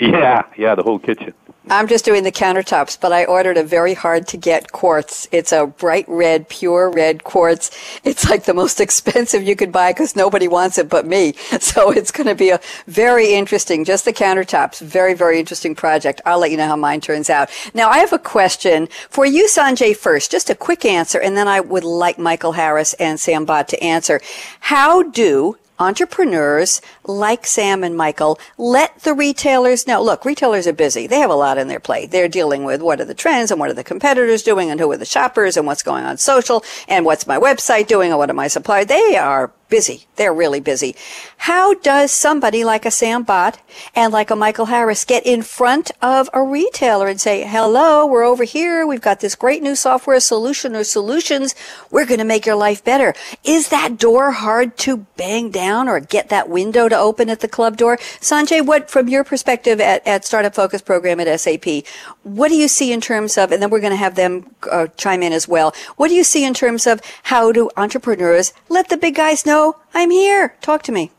[0.00, 1.34] Yeah, yeah, the whole kitchen.
[1.70, 5.28] I'm just doing the countertops, but I ordered a very hard to get quartz.
[5.32, 7.70] It's a bright red, pure red quartz.
[8.04, 11.34] It's like the most expensive you could buy because nobody wants it but me.
[11.68, 16.20] So it's going to be a very interesting, just the countertops, very, very interesting project.
[16.24, 17.50] I'll let you know how mine turns out.
[17.74, 21.46] Now I have a question for you, Sanjay, first, just a quick answer, and then
[21.46, 24.20] I would like Michael Harris and Sam Bhat to answer.
[24.60, 30.02] How do entrepreneurs like Sam and Michael let the retailers know.
[30.02, 31.06] Look, retailers are busy.
[31.06, 32.10] They have a lot in their plate.
[32.10, 34.90] They're dealing with what are the trends and what are the competitors doing and who
[34.90, 38.30] are the shoppers and what's going on social and what's my website doing and what
[38.30, 38.86] am I suppliers.
[38.86, 40.06] They are busy.
[40.16, 40.96] They're really busy.
[41.38, 43.58] How does somebody like a Sam Bhat
[43.94, 48.24] and like a Michael Harris get in front of a retailer and say, hello, we're
[48.24, 48.86] over here.
[48.86, 51.54] We've got this great new software solution or solutions.
[51.90, 53.14] We're going to make your life better.
[53.44, 57.48] Is that door hard to bang down or get that window to open at the
[57.48, 57.98] club door?
[58.20, 61.84] Sanjay, what, from your perspective at, at Startup Focus program at SAP,
[62.22, 64.86] what do you see in terms of, and then we're going to have them uh,
[64.96, 65.74] chime in as well.
[65.96, 69.57] What do you see in terms of how do entrepreneurs let the big guys know
[69.94, 70.44] I'm here.
[70.60, 71.10] Talk to me.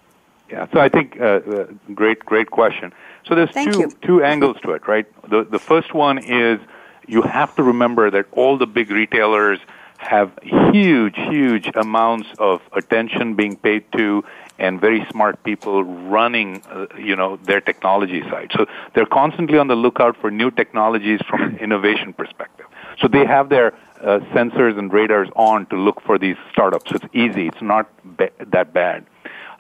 [0.50, 1.68] Yeah, so I think uh, uh,
[2.02, 2.88] great, great question.
[3.26, 3.90] So there's Thank two you.
[4.08, 5.08] two angles to it, right?
[5.34, 6.60] The the first one is
[7.16, 9.60] you have to remember that all the big retailers
[9.98, 10.32] have
[10.72, 14.24] huge, huge amounts of attention being paid to
[14.58, 18.50] and very smart people running, uh, you know, their technology side.
[18.56, 22.66] So they're constantly on the lookout for new technologies from an innovation perspective.
[23.02, 26.92] So they have their uh, sensors and radars on to look for these startups.
[26.92, 27.48] It's easy.
[27.48, 29.06] It's not ba- that bad.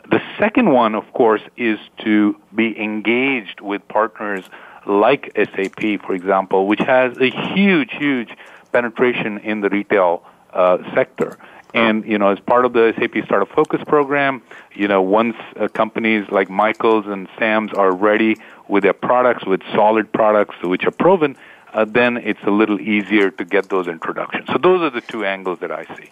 [0.09, 4.43] The second one, of course, is to be engaged with partners
[4.85, 8.35] like SAP, for example, which has a huge, huge
[8.71, 10.23] penetration in the retail
[10.53, 11.37] uh, sector.
[11.73, 14.41] And you know, as part of the SAP Startup Focus program,
[14.73, 19.61] you know, once uh, companies like Michaels and Sam's are ready with their products, with
[19.75, 21.37] solid products which are proven,
[21.73, 24.47] uh, then it's a little easier to get those introductions.
[24.47, 26.11] So those are the two angles that I see.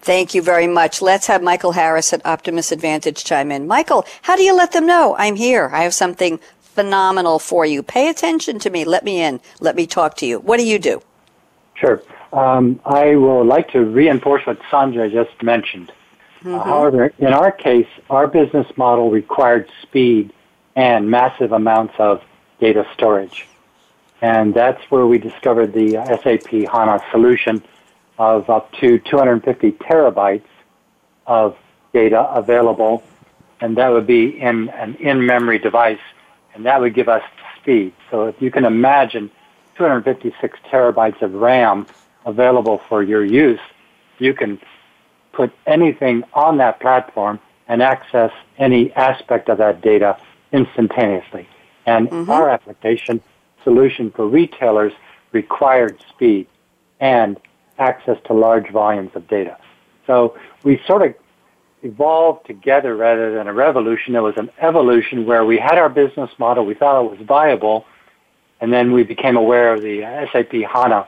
[0.00, 1.02] Thank you very much.
[1.02, 3.66] Let's have Michael Harris at Optimus Advantage chime in.
[3.66, 5.68] Michael, how do you let them know I'm here?
[5.72, 7.82] I have something phenomenal for you.
[7.82, 8.84] Pay attention to me.
[8.84, 9.40] Let me in.
[9.60, 10.38] Let me talk to you.
[10.38, 11.02] What do you do?
[11.74, 12.02] Sure.
[12.32, 15.90] Um, I would like to reinforce what Sandra just mentioned.
[15.90, 16.54] Uh, mm-hmm.
[16.54, 20.32] Uh, however, in our case, our business model required speed
[20.76, 22.22] and massive amounts of
[22.60, 23.46] data storage.
[24.22, 25.92] And that's where we discovered the
[26.22, 27.62] SAP HANA solution
[28.18, 30.42] of up to 250 terabytes
[31.26, 31.56] of
[31.92, 33.02] data available,
[33.60, 36.00] and that would be in an in-memory device,
[36.54, 37.22] and that would give us
[37.60, 37.92] speed.
[38.10, 39.30] So if you can imagine
[39.76, 41.86] 256 terabytes of RAM
[42.24, 43.60] available for your use,
[44.18, 44.58] you can
[45.32, 47.38] put anything on that platform
[47.68, 50.18] and access any aspect of that data
[50.52, 51.46] instantaneously.
[51.84, 52.30] And mm-hmm.
[52.30, 53.20] our application
[53.66, 54.92] solution for retailers
[55.32, 56.46] required speed
[57.00, 57.36] and
[57.78, 59.58] access to large volumes of data.
[60.06, 61.14] So we sort of
[61.82, 64.14] evolved together rather than a revolution.
[64.14, 67.84] It was an evolution where we had our business model, we thought it was viable,
[68.60, 69.96] and then we became aware of the
[70.32, 71.06] SAP HANA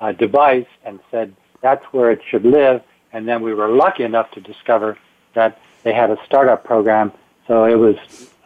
[0.00, 2.80] uh, device and said that's where it should live.
[3.12, 4.96] And then we were lucky enough to discover
[5.34, 7.12] that they had a startup program,
[7.46, 7.96] so it was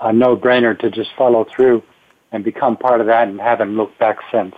[0.01, 1.83] a no-brainer to just follow through
[2.33, 4.55] and become part of that and haven't looked back since.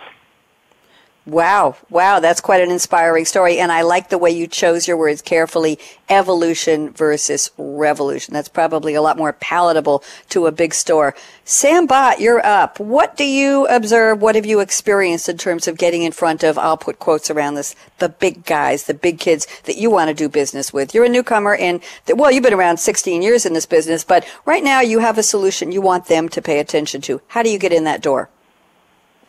[1.27, 3.57] Wow, wow, that's quite an inspiring story.
[3.57, 8.31] And I like the way you chose your words carefully evolution versus revolution.
[8.35, 11.15] That's probably a lot more palatable to a big store.
[11.43, 12.79] Sam Bhat, you're up.
[12.79, 14.21] What do you observe?
[14.21, 17.55] What have you experienced in terms of getting in front of, I'll put quotes around
[17.55, 20.93] this, the big guys, the big kids that you want to do business with?
[20.93, 24.63] You're a newcomer and, well, you've been around 16 years in this business, but right
[24.63, 27.19] now you have a solution you want them to pay attention to.
[27.29, 28.29] How do you get in that door?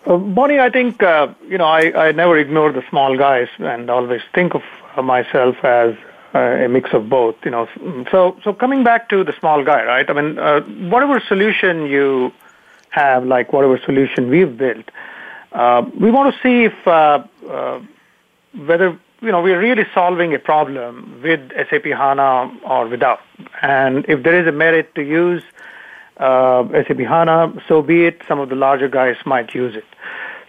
[0.06, 3.90] Uh, Bonnie, I think uh, you know I, I never ignore the small guys and
[3.90, 4.62] always think of
[5.04, 5.94] myself as
[6.34, 7.34] uh, a mix of both.
[7.44, 7.68] You know,
[8.10, 10.08] so so coming back to the small guy, right?
[10.08, 12.32] I mean, uh, whatever solution you
[12.90, 14.88] have, like whatever solution we've built,
[15.52, 17.80] uh, we want to see if uh, uh,
[18.64, 23.20] whether you know we're really solving a problem with SAP HANA or without,
[23.60, 25.42] and if there is a merit to use
[26.18, 28.22] uh, SAP HANA, so be it.
[28.26, 29.84] Some of the larger guys might use it.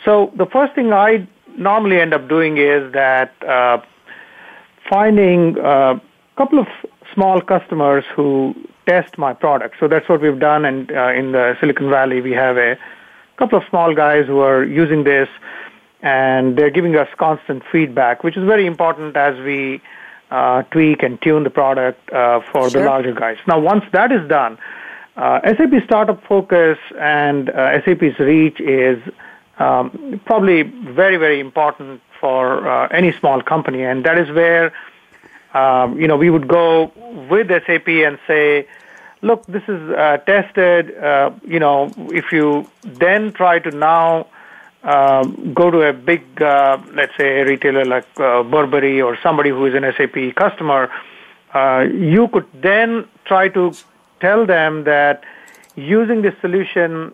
[0.06, 3.80] So the first thing I normally end up doing is that uh,
[4.90, 6.00] finding a uh,
[6.38, 6.68] couple of
[7.14, 8.54] small customers who
[8.88, 9.76] test my product.
[9.80, 12.78] So that's what we've done, and uh, in the Silicon Valley, we have a
[13.38, 15.28] couple of small guys who are using this,
[16.02, 19.82] and they're giving us constant feedback, which is very important as we
[20.32, 22.82] uh, tweak and tune the product uh, for sure.
[22.82, 23.38] the larger guys.
[23.48, 24.58] Now, once that is done,
[25.18, 29.02] uh, SAP Startup Focus and uh, SAP's reach is
[29.58, 34.72] um, probably very, very important for uh, any small company, and that is where
[35.56, 36.92] um, you know we would go
[37.32, 38.68] with SAP and say,
[39.24, 40.96] look, this is uh, tested.
[40.96, 44.28] Uh, you know, if you then try to now
[44.84, 49.74] um, go to a big, uh, let's say, retailer like Burberry or somebody who is
[49.74, 50.92] an SAP customer,
[51.92, 53.74] you could then try to
[54.20, 55.24] tell them that
[55.76, 57.14] using this solution,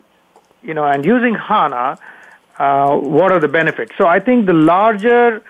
[0.61, 1.97] you know, and using HANA,
[2.57, 3.91] uh, what are the benefits?
[3.97, 5.43] So I think the larger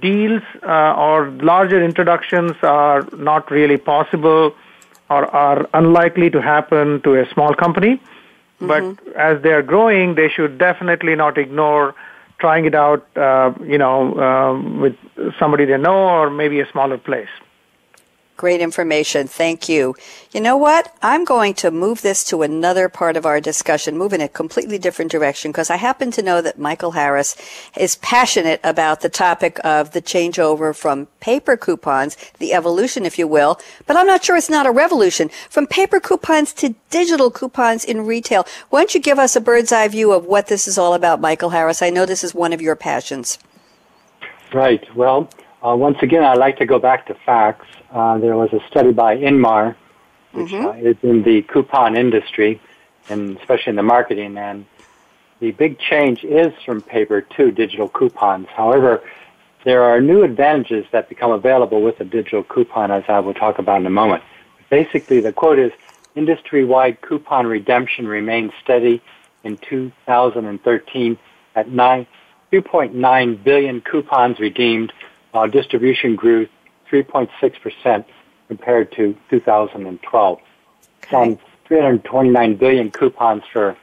[0.00, 4.54] deals uh, or larger introductions are not really possible
[5.10, 8.00] or are unlikely to happen to a small company.
[8.60, 8.66] Mm-hmm.
[8.66, 11.94] But as they are growing, they should definitely not ignore
[12.38, 14.96] trying it out, uh, you know, uh, with
[15.38, 17.28] somebody they know or maybe a smaller place.
[18.38, 19.26] Great information.
[19.26, 19.96] Thank you.
[20.30, 20.94] You know what?
[21.02, 24.78] I'm going to move this to another part of our discussion, move in a completely
[24.78, 27.34] different direction, because I happen to know that Michael Harris
[27.76, 33.26] is passionate about the topic of the changeover from paper coupons, the evolution, if you
[33.26, 33.58] will,
[33.88, 38.06] but I'm not sure it's not a revolution, from paper coupons to digital coupons in
[38.06, 38.46] retail.
[38.70, 41.20] Why don't you give us a bird's eye view of what this is all about,
[41.20, 41.82] Michael Harris?
[41.82, 43.40] I know this is one of your passions.
[44.54, 44.84] Right.
[44.94, 45.28] Well,
[45.60, 47.66] uh, once again, I'd like to go back to facts.
[47.90, 49.76] Uh, there was a study by Inmar,
[50.32, 50.66] which mm-hmm.
[50.66, 52.60] uh, is in the coupon industry,
[53.08, 54.36] and especially in the marketing.
[54.36, 54.66] And
[55.40, 58.46] the big change is from paper to digital coupons.
[58.54, 59.02] However,
[59.64, 63.58] there are new advantages that become available with a digital coupon, as I will talk
[63.58, 64.22] about in a moment.
[64.70, 65.72] Basically, the quote is
[66.14, 69.00] industry-wide coupon redemption remained steady
[69.44, 71.18] in 2013
[71.54, 72.06] at 9,
[72.52, 74.92] 2.9 billion coupons redeemed
[75.34, 76.48] uh, distribution grew
[76.90, 78.04] 3.6%
[78.48, 80.38] compared to 2012.
[80.38, 81.10] Okay.
[81.10, 83.76] Some 329 billion coupons for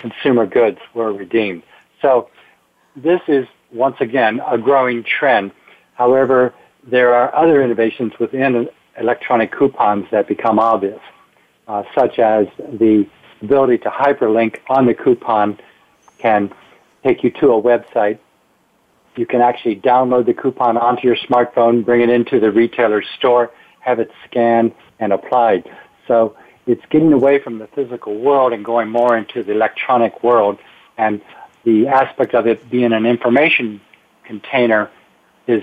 [0.00, 1.62] consumer goods were redeemed.
[2.00, 2.28] So
[2.96, 5.52] this is once again a growing trend.
[5.94, 11.00] However, there are other innovations within electronic coupons that become obvious,
[11.68, 13.06] uh, such as the
[13.40, 15.58] ability to hyperlink on the coupon
[16.18, 16.52] can
[17.02, 18.18] take you to a website.
[19.16, 23.50] You can actually download the coupon onto your smartphone, bring it into the retailer's store,
[23.80, 25.70] have it scanned and applied.
[26.06, 26.36] So
[26.66, 30.58] it's getting away from the physical world and going more into the electronic world.
[30.96, 31.20] And
[31.64, 33.80] the aspect of it being an information
[34.24, 34.90] container
[35.46, 35.62] is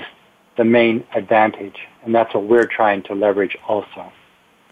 [0.58, 1.88] the main advantage.
[2.04, 4.12] And that's what we're trying to leverage also.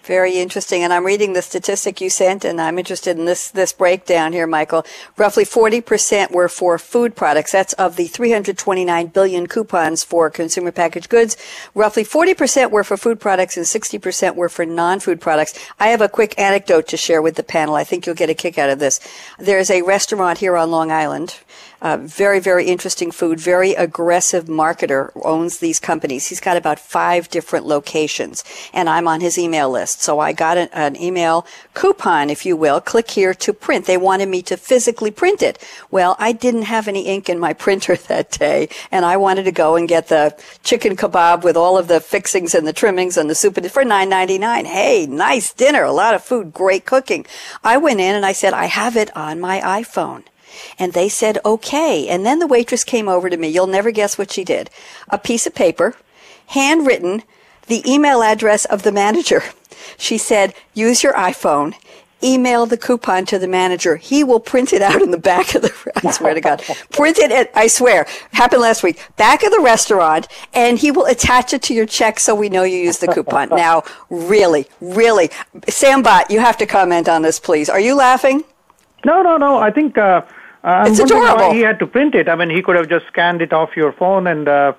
[0.08, 0.84] Very interesting.
[0.84, 4.48] And I'm reading the statistic you sent, and I'm interested in this, this breakdown here,
[4.48, 4.86] Michael.
[5.18, 7.52] Roughly 40% were for food products.
[7.52, 11.36] That's of the 329 billion coupons for consumer packaged goods.
[11.76, 15.60] Roughly 40% were for food products and 60% were for non-food products.
[15.78, 17.76] I have a quick anecdote to share with the panel.
[17.76, 19.02] I think you'll get a kick out of this.
[19.38, 21.36] There's a restaurant here on Long Island
[21.82, 26.28] uh, very, very interesting food, very aggressive marketer owns these companies.
[26.28, 30.02] He's got about five different locations, and I'm on his email list.
[30.02, 32.82] So I got an, an email coupon, if you will.
[32.82, 33.86] Click here to print.
[33.86, 35.64] They wanted me to physically print it.
[35.92, 39.52] Well, I didn't have any ink in my printer that day, and I wanted to
[39.52, 43.30] go and get the chicken kebab with all of the fixings and the trimmings and
[43.30, 44.66] the soup for nine ninety nine.
[44.66, 47.26] Hey, nice dinner, a lot of food, great cooking.
[47.64, 50.24] I went in and I said, I have it on my iPhone.
[50.78, 52.08] And they said, okay.
[52.08, 53.48] And then the waitress came over to me.
[53.48, 54.70] You'll never guess what she did.
[55.10, 55.96] A piece of paper,
[56.48, 57.24] handwritten,
[57.68, 59.44] the email address of the manager.
[59.98, 61.74] She said, use your iPhone
[62.24, 63.96] email the coupon to the manager.
[63.96, 67.18] He will print it out in the back of the, I swear to God, print
[67.18, 71.54] it, at, I swear, happened last week, back of the restaurant, and he will attach
[71.54, 73.50] it to your check so we know you used the coupon.
[73.52, 75.30] now, really, really,
[75.70, 77.70] Sam Bhat, you have to comment on this, please.
[77.70, 78.44] Are you laughing?
[79.06, 79.60] No, no, no.
[79.60, 80.22] I think, uh,
[80.68, 81.54] uh, it's adorable.
[81.54, 82.28] he had to print it.
[82.28, 84.74] I mean, he could have just scanned it off your phone and, uh,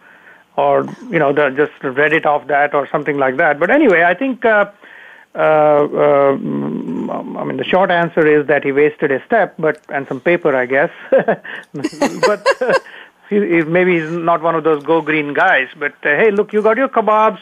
[0.57, 3.59] or you know, the, just read it off that or something like that.
[3.59, 4.71] But anyway, I think, uh,
[5.35, 10.07] uh, uh, I mean, the short answer is that he wasted a step, but and
[10.09, 10.91] some paper, I guess.
[11.11, 12.75] but uh,
[13.31, 15.69] he, he, maybe he's not one of those go green guys.
[15.79, 17.41] But uh, hey, look, you got your kebabs.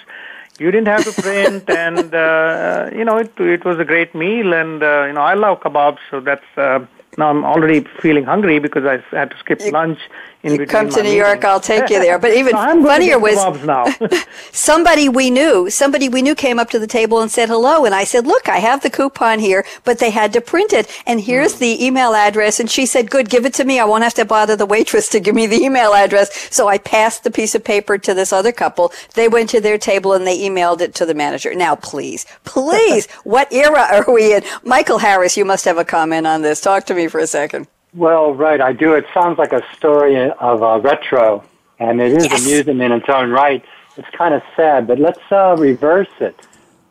[0.59, 3.33] You didn't have to print, and uh, you know it.
[3.39, 6.47] It was a great meal, and uh, you know I love kebabs, so that's.
[6.57, 6.87] Uh,
[7.17, 9.99] now I'm already feeling hungry because I had to skip you, lunch
[10.43, 10.67] in you.
[10.67, 11.17] Come to New meetings.
[11.17, 12.19] York, I'll take you there.
[12.19, 13.87] But even so funnier was now.
[14.53, 17.95] somebody we knew, somebody we knew came up to the table and said hello, and
[17.95, 21.21] I said, "Look, I have the coupon here, but they had to print it, and
[21.21, 21.61] here's mm.
[21.61, 23.81] the email address." And she said, "Good, give it to me.
[23.81, 26.79] I won't have to bother the waitress to give me the email address." So I
[26.79, 28.93] passed the piece of paper to this other couple.
[29.15, 31.55] They went to their table and they emailed it to the manager.
[31.55, 34.43] Now, please, please, what era are we in?
[34.65, 36.61] Michael Harris, you must have a comment on this.
[36.61, 37.69] Talk to me for a second.
[37.95, 38.95] Well, right, I do.
[38.95, 41.45] It sounds like a story of a retro,
[41.79, 42.43] and it is yes.
[42.43, 43.65] amusing in its own right.
[43.97, 46.39] It's kind of sad, but let's uh, reverse it.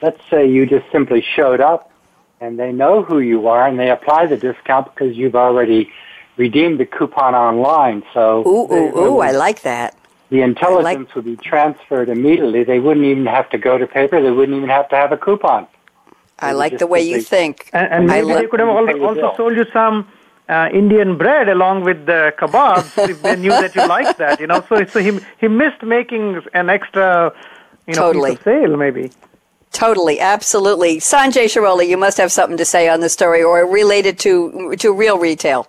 [0.02, 1.92] Let's say you just simply showed up,
[2.42, 5.92] and they know who you are, and they apply the discount because you've already
[6.38, 8.04] redeemed the coupon online.
[8.14, 9.96] So, ooh, ooh, ooh, I like that.
[10.30, 11.16] The intelligence like...
[11.16, 12.64] would be transferred immediately.
[12.64, 14.22] They wouldn't even have to go to paper.
[14.22, 15.68] They wouldn't even have to have a coupon.
[16.40, 17.70] I like the way you think.
[17.74, 20.08] And, and maybe they could have also sold you some
[20.50, 24.48] uh, Indian bread along with the kebabs if they knew that you liked that, you
[24.48, 24.64] know.
[24.68, 27.34] So, so he he missed making an extra,
[27.88, 28.38] you know, totally.
[28.44, 29.12] sale maybe.
[29.72, 31.00] Totally, absolutely.
[31.00, 34.94] Sanjay Shirole, you must have something to say on the story or related to to
[34.94, 35.68] real retail.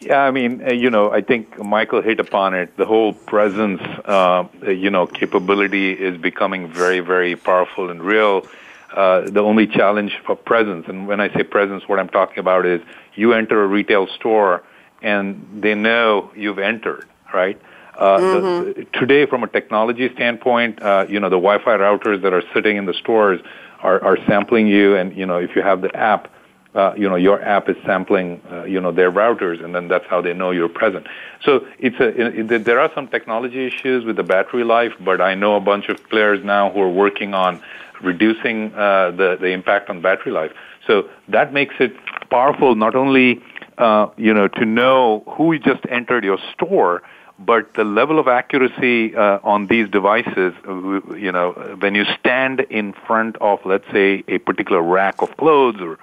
[0.00, 2.74] Yeah, I mean, uh, you know, I think Michael hit upon it.
[2.78, 8.46] The whole presence, uh, you know, capability is becoming very, very powerful and real.
[8.94, 12.66] Uh, the only challenge for presence, and when I say presence, what I'm talking about
[12.66, 12.80] is
[13.14, 14.64] you enter a retail store
[15.02, 17.60] and they know you've entered, right?
[17.96, 18.80] Uh, mm-hmm.
[18.80, 22.76] the, today, from a technology standpoint, uh, you know the Wi-Fi routers that are sitting
[22.76, 23.40] in the stores
[23.82, 26.32] are, are sampling you, and you know if you have the app,
[26.74, 30.06] uh, you know your app is sampling, uh, you know their routers, and then that's
[30.06, 31.06] how they know you're present.
[31.44, 35.34] So it's a it, there are some technology issues with the battery life, but I
[35.34, 37.62] know a bunch of players now who are working on
[38.02, 40.52] reducing uh, the the impact on battery life.
[40.86, 41.92] So that makes it
[42.30, 43.40] powerful not only
[43.78, 47.02] uh, you know to know who just entered your store,
[47.40, 52.60] but the level of accuracy uh, on these devices, uh, you know, when you stand
[52.68, 55.98] in front of, let's say, a particular rack of clothes or,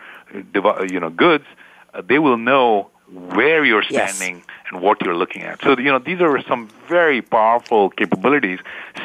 [0.86, 1.46] you know, goods,
[1.94, 4.46] uh, they will know where you're standing yes.
[4.72, 5.62] and what you're looking at.
[5.62, 8.60] So, you know, these are some very powerful capabilities.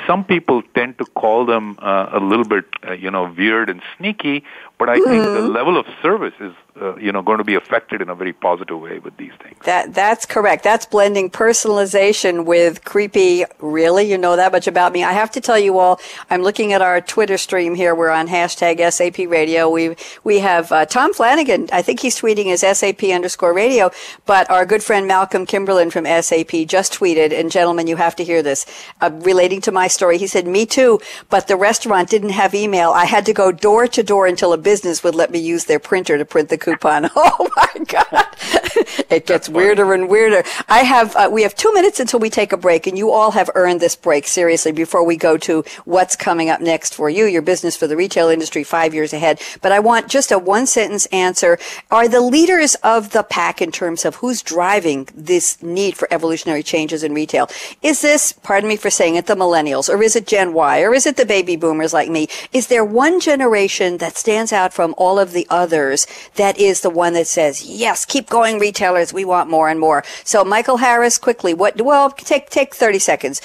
[0.07, 3.81] Some people tend to call them uh, a little bit, uh, you know, weird and
[3.97, 4.45] sneaky,
[4.83, 5.11] But I mm-hmm.
[5.11, 5.55] think the mm-hmm.
[5.55, 8.81] level of service is, uh, you know, going to be affected in a very positive
[8.81, 9.57] way with these things.
[9.65, 10.65] That that's correct.
[10.65, 13.45] That's blending personalization with creepy.
[13.61, 15.05] Really, you know that much about me?
[15.05, 16.01] I have to tell you all.
[16.31, 17.95] I'm looking at our Twitter stream here.
[17.95, 19.71] We're on hashtag SAP Radio.
[19.71, 21.69] We we have uh, Tom Flanagan.
[21.73, 23.93] I think he's tweeting as SAP underscore Radio.
[24.27, 27.33] But our good friend Malcolm Kimberlin from SAP just tweeted.
[27.33, 28.67] And gentlemen, you have to hear this.
[29.01, 32.91] Uh, relating to my story, he said, "Me too." But the restaurant didn't have email.
[32.91, 34.72] I had to go door to door until a business
[35.05, 37.11] would let me use their printer to print the coupon.
[37.25, 38.27] Oh my God.
[39.11, 40.43] it gets weirder and weirder.
[40.69, 43.31] I have, uh, we have two minutes until we take a break and you all
[43.33, 47.27] have earned this break seriously before we go to what's coming up next for you,
[47.27, 49.41] your business for the retail industry five years ahead.
[49.61, 51.59] But I want just a one sentence answer.
[51.91, 56.63] Are the leaders of the pack in terms of who's driving this need for evolutionary
[56.63, 57.49] changes in retail?
[57.83, 60.95] Is this, pardon me for saying it, the millennials or is it Gen Y or
[60.95, 62.29] is it the baby boomers like me?
[62.53, 66.91] Is there one generation that stands out from all of the others that is the
[66.91, 69.13] one that says, yes, keep going retailers.
[69.13, 70.05] We want more and more.
[70.25, 73.41] So Michael Harris, quickly, what, well, take, take 30 seconds.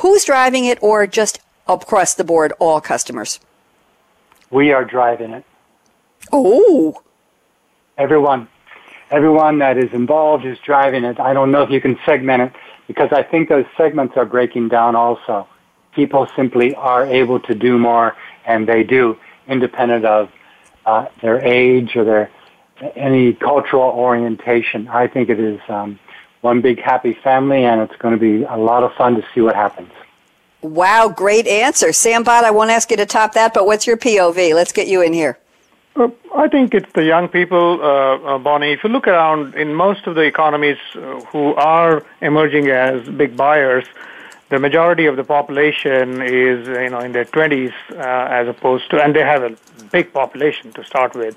[0.00, 3.40] Who's driving it or just across the board, all customers?
[4.50, 5.44] We are driving it.
[6.32, 7.02] Oh.
[7.98, 8.48] Everyone.
[9.10, 11.20] Everyone that is involved is driving it.
[11.20, 12.52] I don't know if you can segment it
[12.86, 15.46] because I think those segments are breaking down also.
[15.94, 20.30] People simply are able to do more and they do independent of
[20.86, 22.30] uh, their age or their
[22.94, 24.88] any cultural orientation.
[24.88, 25.98] I think it is um,
[26.40, 29.40] one big happy family, and it's going to be a lot of fun to see
[29.40, 29.90] what happens.
[30.62, 31.92] Wow, great answer.
[31.92, 34.54] Sam Bhat, I won't ask you to top that, but what's your POV?
[34.54, 35.38] Let's get you in here.
[35.94, 38.72] Uh, I think it's the young people, uh, uh, Bonnie.
[38.72, 43.36] If you look around in most of the economies uh, who are emerging as big
[43.36, 43.84] buyers,
[44.50, 47.96] the majority of the population is you know in their 20s uh,
[48.30, 49.56] as opposed to, and they have a
[49.92, 51.36] big population to start with.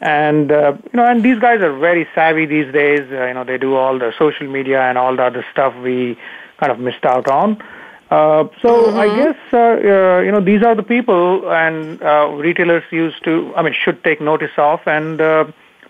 [0.00, 3.00] And uh, you know, and these guys are very savvy these days.
[3.10, 6.18] Uh, you know, they do all the social media and all the other stuff we
[6.58, 7.62] kind of missed out on.
[8.10, 8.98] Uh, so mm-hmm.
[8.98, 13.52] I guess uh, uh, you know these are the people, and uh, retailers used to,
[13.54, 15.44] I mean, should take notice of and uh,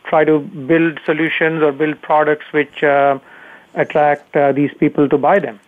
[0.05, 3.19] try to build solutions or build products which uh,
[3.75, 5.61] attract uh, these people to buy them.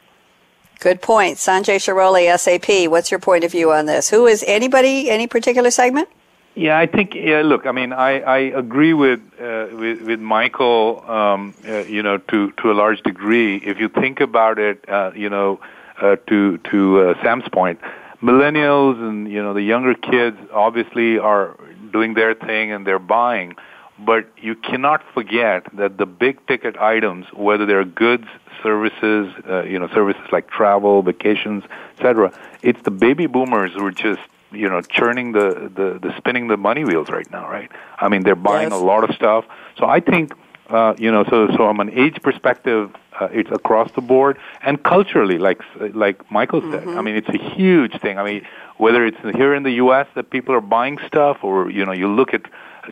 [0.81, 2.91] Good point, Sanjay Shirole, SAP.
[2.91, 4.11] What's your point of view on this?
[4.11, 5.09] Who is anybody?
[5.09, 6.09] Any particular segment?
[6.55, 7.15] Yeah, I think.
[7.15, 11.03] Yeah, look, I mean, I, I agree with uh, with, with Michael.
[11.09, 13.57] Um, uh, you know, to to a large degree.
[13.57, 15.61] If you think about it, uh, you know,
[16.01, 17.81] uh, to to uh, Sam's point,
[18.23, 21.57] millennials and you know the younger kids obviously are
[21.91, 23.55] doing their thing and they're buying,
[23.99, 28.27] but you cannot forget that the big ticket items, whether they're goods,
[28.63, 32.31] services, uh, you know, services like travel, vacations, etc.
[32.63, 34.21] It's the baby boomers who are just
[34.53, 38.23] you know churning the, the the spinning the money wheels right now right i mean
[38.23, 38.81] they're buying yes.
[38.81, 39.45] a lot of stuff
[39.79, 40.33] so i think
[40.71, 42.91] uh, you know so so from an age perspective
[43.21, 45.61] uh, it's across the board and culturally like
[45.95, 46.99] like michael said mm-hmm.
[46.99, 48.47] i mean it's a huge thing i mean
[48.79, 52.09] whether it's here in the us that people are buying stuff or you know you
[52.09, 52.43] look at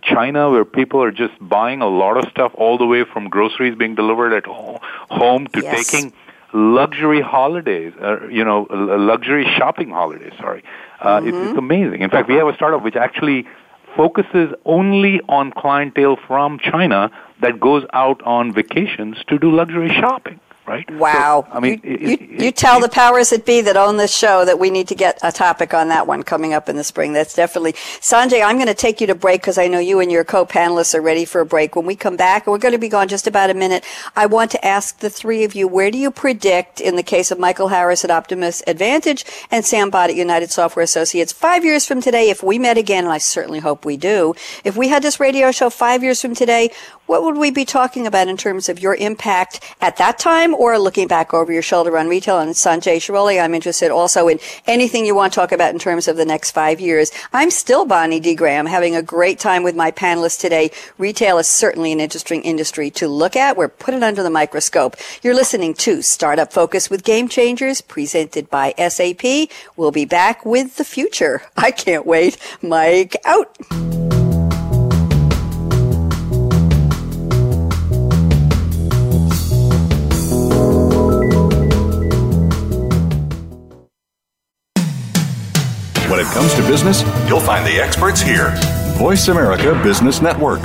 [0.03, 3.75] China, where people are just buying a lot of stuff, all the way from groceries
[3.75, 5.91] being delivered at home to yes.
[5.91, 6.13] taking
[6.53, 10.33] luxury holidays, uh, you know, luxury shopping holidays.
[10.39, 10.63] Sorry,
[11.01, 11.29] uh, mm-hmm.
[11.29, 12.03] it's, it's amazing.
[12.03, 13.47] In fact, we have a startup which actually
[13.97, 20.41] focuses only on clientele from China that goes out on vacations to do luxury shopping
[20.67, 20.89] right?
[20.97, 21.47] Wow.
[21.47, 23.77] So, I mean, you, it, you, it, you tell it, the powers that be that
[23.77, 26.69] own this show that we need to get a topic on that one coming up
[26.69, 27.13] in the spring.
[27.13, 27.73] That's definitely.
[27.73, 30.95] Sanjay, I'm going to take you to break because I know you and your co-panelists
[30.95, 31.77] are ready for a break.
[31.77, 33.85] When we come back, and we're going to be gone just about a minute,
[34.17, 37.31] I want to ask the three of you, where do you predict, in the case
[37.31, 41.87] of Michael Harris at Optimus Advantage and Sam Bhat at United Software Associates, five years
[41.87, 44.35] from today, if we met again, and I certainly hope we do,
[44.65, 46.71] if we had this radio show five years from today,
[47.11, 50.79] what would we be talking about in terms of your impact at that time or
[50.79, 52.39] looking back over your shoulder on retail?
[52.39, 54.39] And Sanjay Shirole, I'm interested also in
[54.69, 57.11] anything you want to talk about in terms of the next five years.
[57.33, 58.37] I'm still Bonnie D.
[58.37, 60.71] Graham, having a great time with my panelists today.
[60.99, 63.57] Retail is certainly an interesting industry to look at.
[63.57, 64.95] We're putting under the microscope.
[65.21, 69.51] You're listening to Startup Focus with Game Changers, presented by SAP.
[69.77, 71.43] We'll be back with the future.
[71.57, 72.39] I can't wait.
[72.63, 73.59] Mike out.
[86.21, 88.51] When it comes to business, you'll find the experts here.
[88.99, 90.61] Voice America Business Network.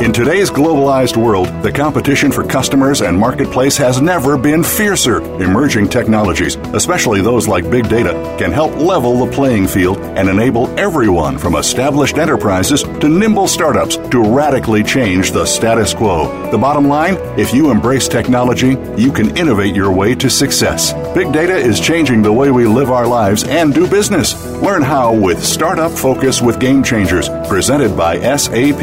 [0.00, 5.20] In today's globalized world, the competition for customers and marketplace has never been fiercer.
[5.42, 10.68] Emerging technologies, especially those like big data, can help level the playing field and enable
[10.78, 16.52] everyone from established enterprises to nimble startups to radically change the status quo.
[16.52, 20.92] The bottom line if you embrace technology, you can innovate your way to success.
[21.16, 24.34] Big data is changing the way we live our lives and do business.
[24.60, 28.82] Learn how with Startup Focus with Game Changers, presented by SAP.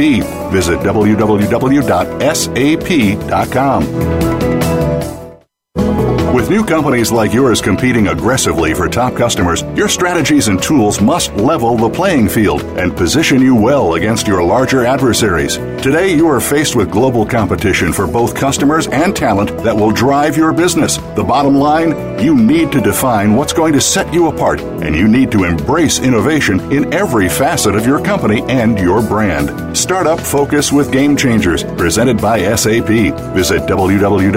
[0.52, 1.94] Visit www.sap.com.
[6.44, 11.34] With new companies like yours competing aggressively for top customers, your strategies and tools must
[11.36, 15.56] level the playing field and position you well against your larger adversaries.
[15.82, 20.36] Today, you are faced with global competition for both customers and talent that will drive
[20.36, 20.98] your business.
[21.16, 25.08] The bottom line you need to define what's going to set you apart, and you
[25.08, 29.78] need to embrace innovation in every facet of your company and your brand.
[29.78, 32.88] Startup Focus with Game Changers, presented by SAP.
[33.34, 34.34] Visit www.sap.com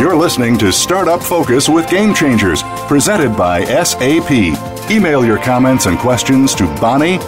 [0.00, 4.30] you're listening to Startup Focus with Game Changers, presented by SAP.
[4.90, 7.20] Email your comments and questions to bonnie.d.graham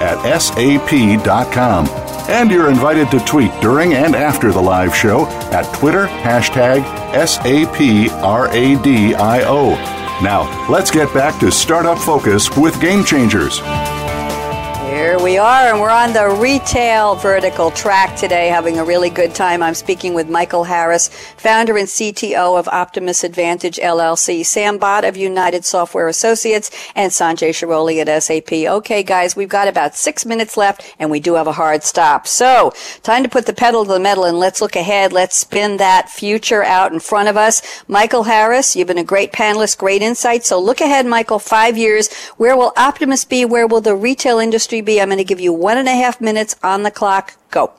[0.00, 1.88] at sap.com.
[2.30, 6.82] And you're invited to tweet during and after the live show at Twitter hashtag
[7.12, 7.40] SAPRADIO.
[10.22, 13.60] Now, let's get back to Startup Focus with Game Changers.
[15.20, 19.34] Here we are, and we're on the retail vertical track today, having a really good
[19.34, 19.62] time.
[19.62, 25.18] I'm speaking with Michael Harris, founder and CTO of Optimus Advantage LLC, Sam Bhat of
[25.18, 28.50] United Software Associates, and Sanjay Shirole at SAP.
[28.50, 32.26] Okay, guys, we've got about six minutes left, and we do have a hard stop.
[32.26, 35.12] So, time to put the pedal to the metal, and let's look ahead.
[35.12, 37.84] Let's spin that future out in front of us.
[37.88, 40.44] Michael Harris, you've been a great panelist, great insight.
[40.44, 42.10] So, look ahead, Michael, five years.
[42.38, 43.44] Where will Optimus be?
[43.44, 44.98] Where will the retail industry be?
[44.98, 47.34] I'm to give you one and a half minutes on the clock.
[47.50, 47.72] Go.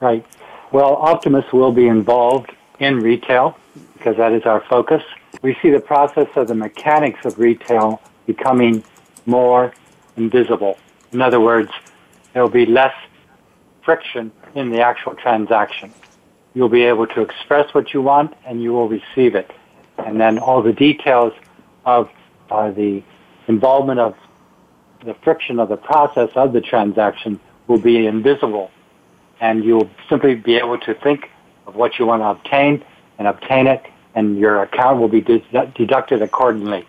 [0.00, 0.24] Right.
[0.72, 3.56] Well, Optimus will be involved in retail
[3.94, 5.02] because that is our focus.
[5.42, 8.84] We see the process of the mechanics of retail becoming
[9.26, 9.74] more
[10.16, 10.78] invisible.
[11.12, 11.70] In other words,
[12.32, 12.94] there will be less
[13.84, 15.92] friction in the actual transaction.
[16.54, 19.50] You'll be able to express what you want and you will receive it.
[19.98, 21.32] And then all the details
[21.84, 22.08] of
[22.50, 23.02] uh, the
[23.48, 24.14] involvement of
[25.04, 28.70] the friction of the process of the transaction will be invisible
[29.40, 31.30] and you'll simply be able to think
[31.66, 32.84] of what you want to obtain
[33.18, 33.84] and obtain it
[34.14, 36.86] and your account will be deducted accordingly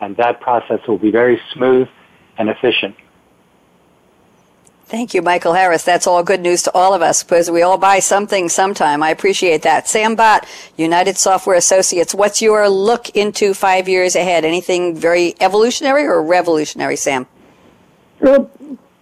[0.00, 1.88] and that process will be very smooth
[2.38, 2.96] and efficient.
[4.86, 5.84] Thank you, Michael Harris.
[5.84, 9.04] That's all good news to all of us because we all buy something sometime.
[9.04, 9.86] I appreciate that.
[9.86, 14.44] Sam Bhat, United Software Associates, what's your look into five years ahead?
[14.44, 17.28] Anything very evolutionary or revolutionary, Sam?
[18.20, 18.50] Well,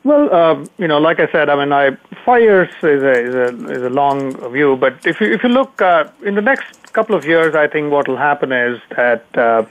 [0.05, 1.97] well, uh, you know, like I said, I mean, I,
[2.39, 5.81] years is a, is a, is a long view, but if you, if you look
[5.81, 9.65] uh, in the next couple of years, I think what will happen is that uh,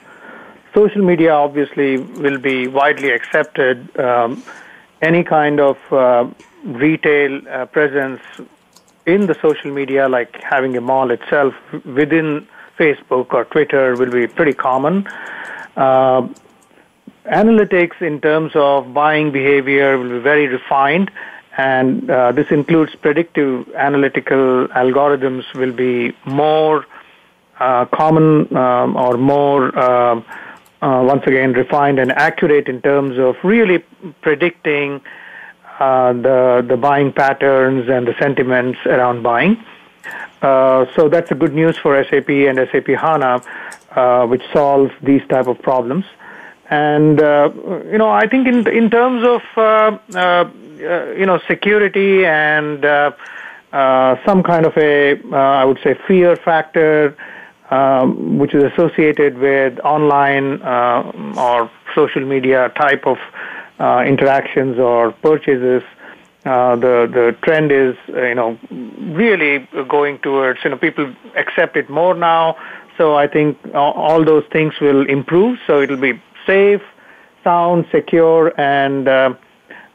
[0.74, 3.98] social media obviously will be widely accepted.
[4.00, 4.44] Um,
[5.02, 6.28] any kind of uh,
[6.64, 8.22] retail uh, presence
[9.06, 11.54] in the social media, like having a mall itself
[11.86, 15.08] within Facebook or Twitter, will be pretty common.
[15.76, 16.28] Uh,
[17.28, 21.12] analytics in terms of buying behavior will be very refined,
[21.58, 26.86] and uh, this includes predictive analytical algorithms will be more
[27.60, 30.22] uh, common um, or more, uh,
[30.82, 33.84] uh once again, refined and accurate in terms of really
[34.22, 35.02] predicting
[35.80, 39.58] uh, the the buying patterns and the sentiments around buying.
[40.42, 43.42] Uh, so that's a good news for SAP and SAP HANA,
[44.28, 46.06] which solves these type of problems.
[46.70, 47.50] And uh,
[47.92, 50.50] you know, I think in in terms of uh, uh,
[51.18, 52.82] you know security and
[54.26, 57.16] some kind of a I would say fear factor,
[57.72, 63.18] um, which is associated with online or social media type of
[63.80, 65.84] uh, interactions or purchases.
[66.46, 71.76] Uh, the the trend is uh, you know really going towards you know people accept
[71.76, 72.56] it more now.
[72.98, 75.60] So I think all those things will improve.
[75.68, 76.82] So it'll be safe,
[77.44, 79.34] sound, secure, and uh,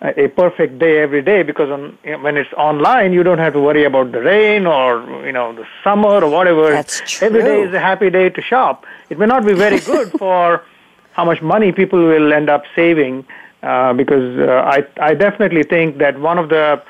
[0.03, 3.85] a perfect day every day because on, when it's online, you don't have to worry
[3.85, 6.71] about the rain or you know the summer or whatever.
[6.71, 7.27] That's true.
[7.27, 8.85] Every day is a happy day to shop.
[9.11, 10.65] It may not be very good for
[11.13, 13.25] how much money people will end up saving
[13.63, 16.83] uh, because uh, I I definitely think that one of the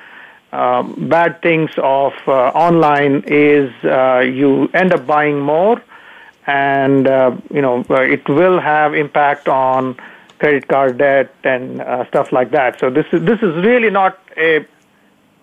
[0.52, 2.32] um, bad things of uh,
[2.68, 5.82] online is uh, you end up buying more,
[6.46, 9.96] and uh, you know uh, it will have impact on
[10.38, 12.78] credit card debt and uh, stuff like that.
[12.80, 14.66] So this is this is really not a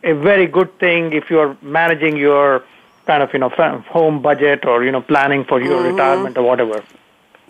[0.04, 2.64] a very good thing if you're managing your
[3.06, 5.96] kind of you know home budget or you know planning for your mm-hmm.
[5.96, 6.84] retirement or whatever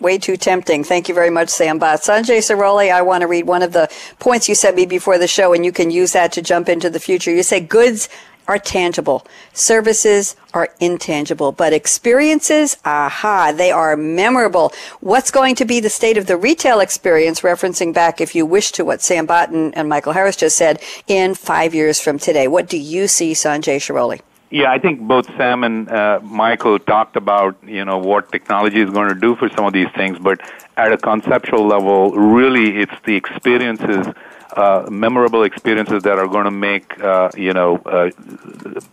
[0.00, 0.82] way too tempting.
[0.82, 2.02] Thank you very much, Sam Bhat.
[2.02, 3.88] Sanjay Shirole, I want to read one of the
[4.18, 6.90] points you sent me before the show, and you can use that to jump into
[6.90, 7.30] the future.
[7.30, 8.08] You say goods
[8.50, 14.72] are tangible, services are intangible, but experiences, aha, they are memorable.
[15.00, 18.72] What's going to be the state of the retail experience, referencing back, if you wish,
[18.72, 22.48] to what Sam Bhat and Michael Harris just said, in five years from today?
[22.48, 24.20] What do you see, Sanjay Shirole?
[24.50, 28.90] Yeah, I think both Sam and uh, Michael talked about you know what technology is
[28.90, 30.40] going to do for some of these things, but
[30.76, 34.12] at a conceptual level, really, it's the experiences,
[34.56, 38.10] uh, memorable experiences that are going to make uh, you know uh,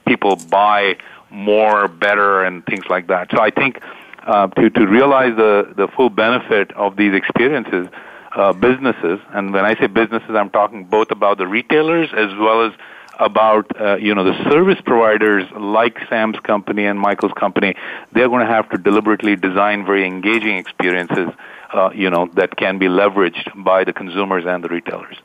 [0.06, 0.98] people buy
[1.30, 3.30] more, better, and things like that.
[3.32, 3.82] So I think
[4.26, 7.88] uh, to to realize the the full benefit of these experiences,
[8.36, 12.66] uh, businesses, and when I say businesses, I'm talking both about the retailers as well
[12.66, 12.74] as
[13.20, 17.76] about uh, you know the service providers like Sam's company and Michael's company.
[18.12, 21.30] They're going to have to deliberately design very engaging experiences,
[21.74, 25.18] uh, you know, that can be leveraged by the consumers and the retailers.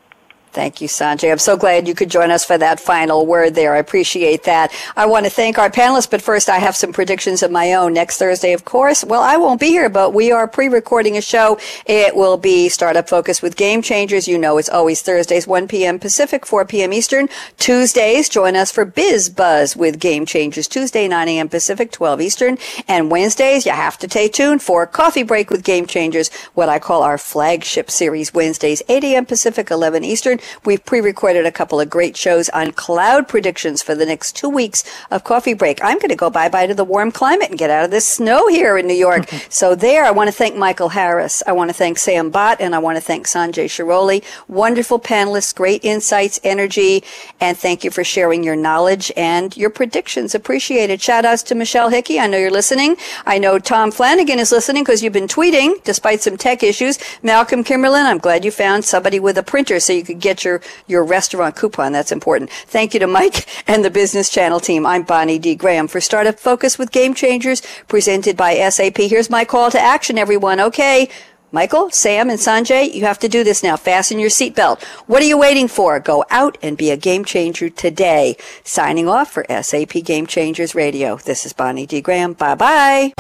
[0.52, 1.32] Thank you, Sanjay.
[1.32, 3.74] I'm so glad you could join us for that final word there.
[3.74, 4.70] I appreciate that.
[4.96, 7.94] I want to thank our panelists, but first I have some predictions of my own.
[7.94, 11.58] Next Thursday, of course, well, I won't be here, but we are pre-recording a show.
[11.86, 14.28] It will be Startup Focus with Game Changers.
[14.28, 15.98] You know, it's always Thursdays, 1 p.m.
[15.98, 16.92] Pacific, 4 p.m.
[16.92, 17.30] Eastern.
[17.56, 20.68] Tuesdays, join us for Biz Buzz with Game Changers.
[20.68, 21.48] Tuesday, 9 a.m.
[21.48, 22.58] Pacific, 12 Eastern.
[22.86, 26.78] And Wednesdays, you have to stay tuned for Coffee Break with Game Changers, what I
[26.78, 28.34] call our flagship series.
[28.34, 29.24] Wednesdays, 8 a.m.
[29.24, 30.40] Pacific, 11 Eastern.
[30.64, 34.84] We've pre-recorded a couple of great shows on cloud predictions for the next two weeks
[35.10, 35.82] of Coffee Break.
[35.82, 38.48] I'm going to go bye-bye to the warm climate and get out of this snow
[38.48, 39.28] here in New York.
[39.48, 41.42] so there, I want to thank Michael Harris.
[41.46, 44.22] I want to thank Sam Bhat, and I want to thank Sanjay Shirole.
[44.48, 47.04] Wonderful panelists, great insights, energy,
[47.40, 50.34] and thank you for sharing your knowledge and your predictions.
[50.34, 51.00] Appreciated.
[51.00, 52.18] Shout outs to Michelle Hickey.
[52.18, 52.96] I know you're listening.
[53.26, 56.98] I know Tom Flanagan is listening because you've been tweeting despite some tech issues.
[57.22, 60.60] Malcolm Kimberlin, I'm glad you found somebody with a printer so you could get your
[60.86, 61.92] your restaurant coupon.
[61.92, 62.50] That's important.
[62.50, 64.86] Thank you to Mike and the Business Channel team.
[64.86, 65.54] I'm Bonnie D.
[65.54, 68.96] Graham for Startup Focus with Game Changers presented by SAP.
[68.96, 70.60] Here's my call to action, everyone.
[70.60, 71.08] Okay.
[71.54, 73.76] Michael, Sam, and Sanjay, you have to do this now.
[73.76, 74.82] Fasten your seatbelt.
[75.06, 76.00] What are you waiting for?
[76.00, 78.38] Go out and be a game changer today.
[78.64, 81.18] Signing off for SAP Game Changers Radio.
[81.18, 82.00] This is Bonnie D.
[82.00, 82.32] Graham.
[82.32, 83.12] Bye bye.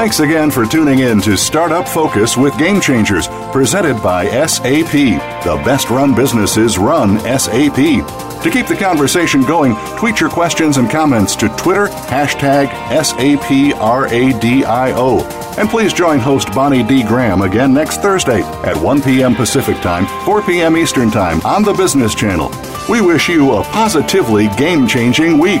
[0.00, 4.92] Thanks again for tuning in to Startup Focus with Game Changers, presented by SAP.
[4.92, 7.76] The best run businesses run SAP.
[7.76, 13.58] To keep the conversation going, tweet your questions and comments to Twitter, hashtag SAPRADIO.
[15.58, 17.02] And please join host Bonnie D.
[17.02, 19.34] Graham again next Thursday at 1 p.m.
[19.34, 20.78] Pacific Time, 4 p.m.
[20.78, 22.50] Eastern Time on the Business Channel.
[22.88, 25.60] We wish you a positively game changing week.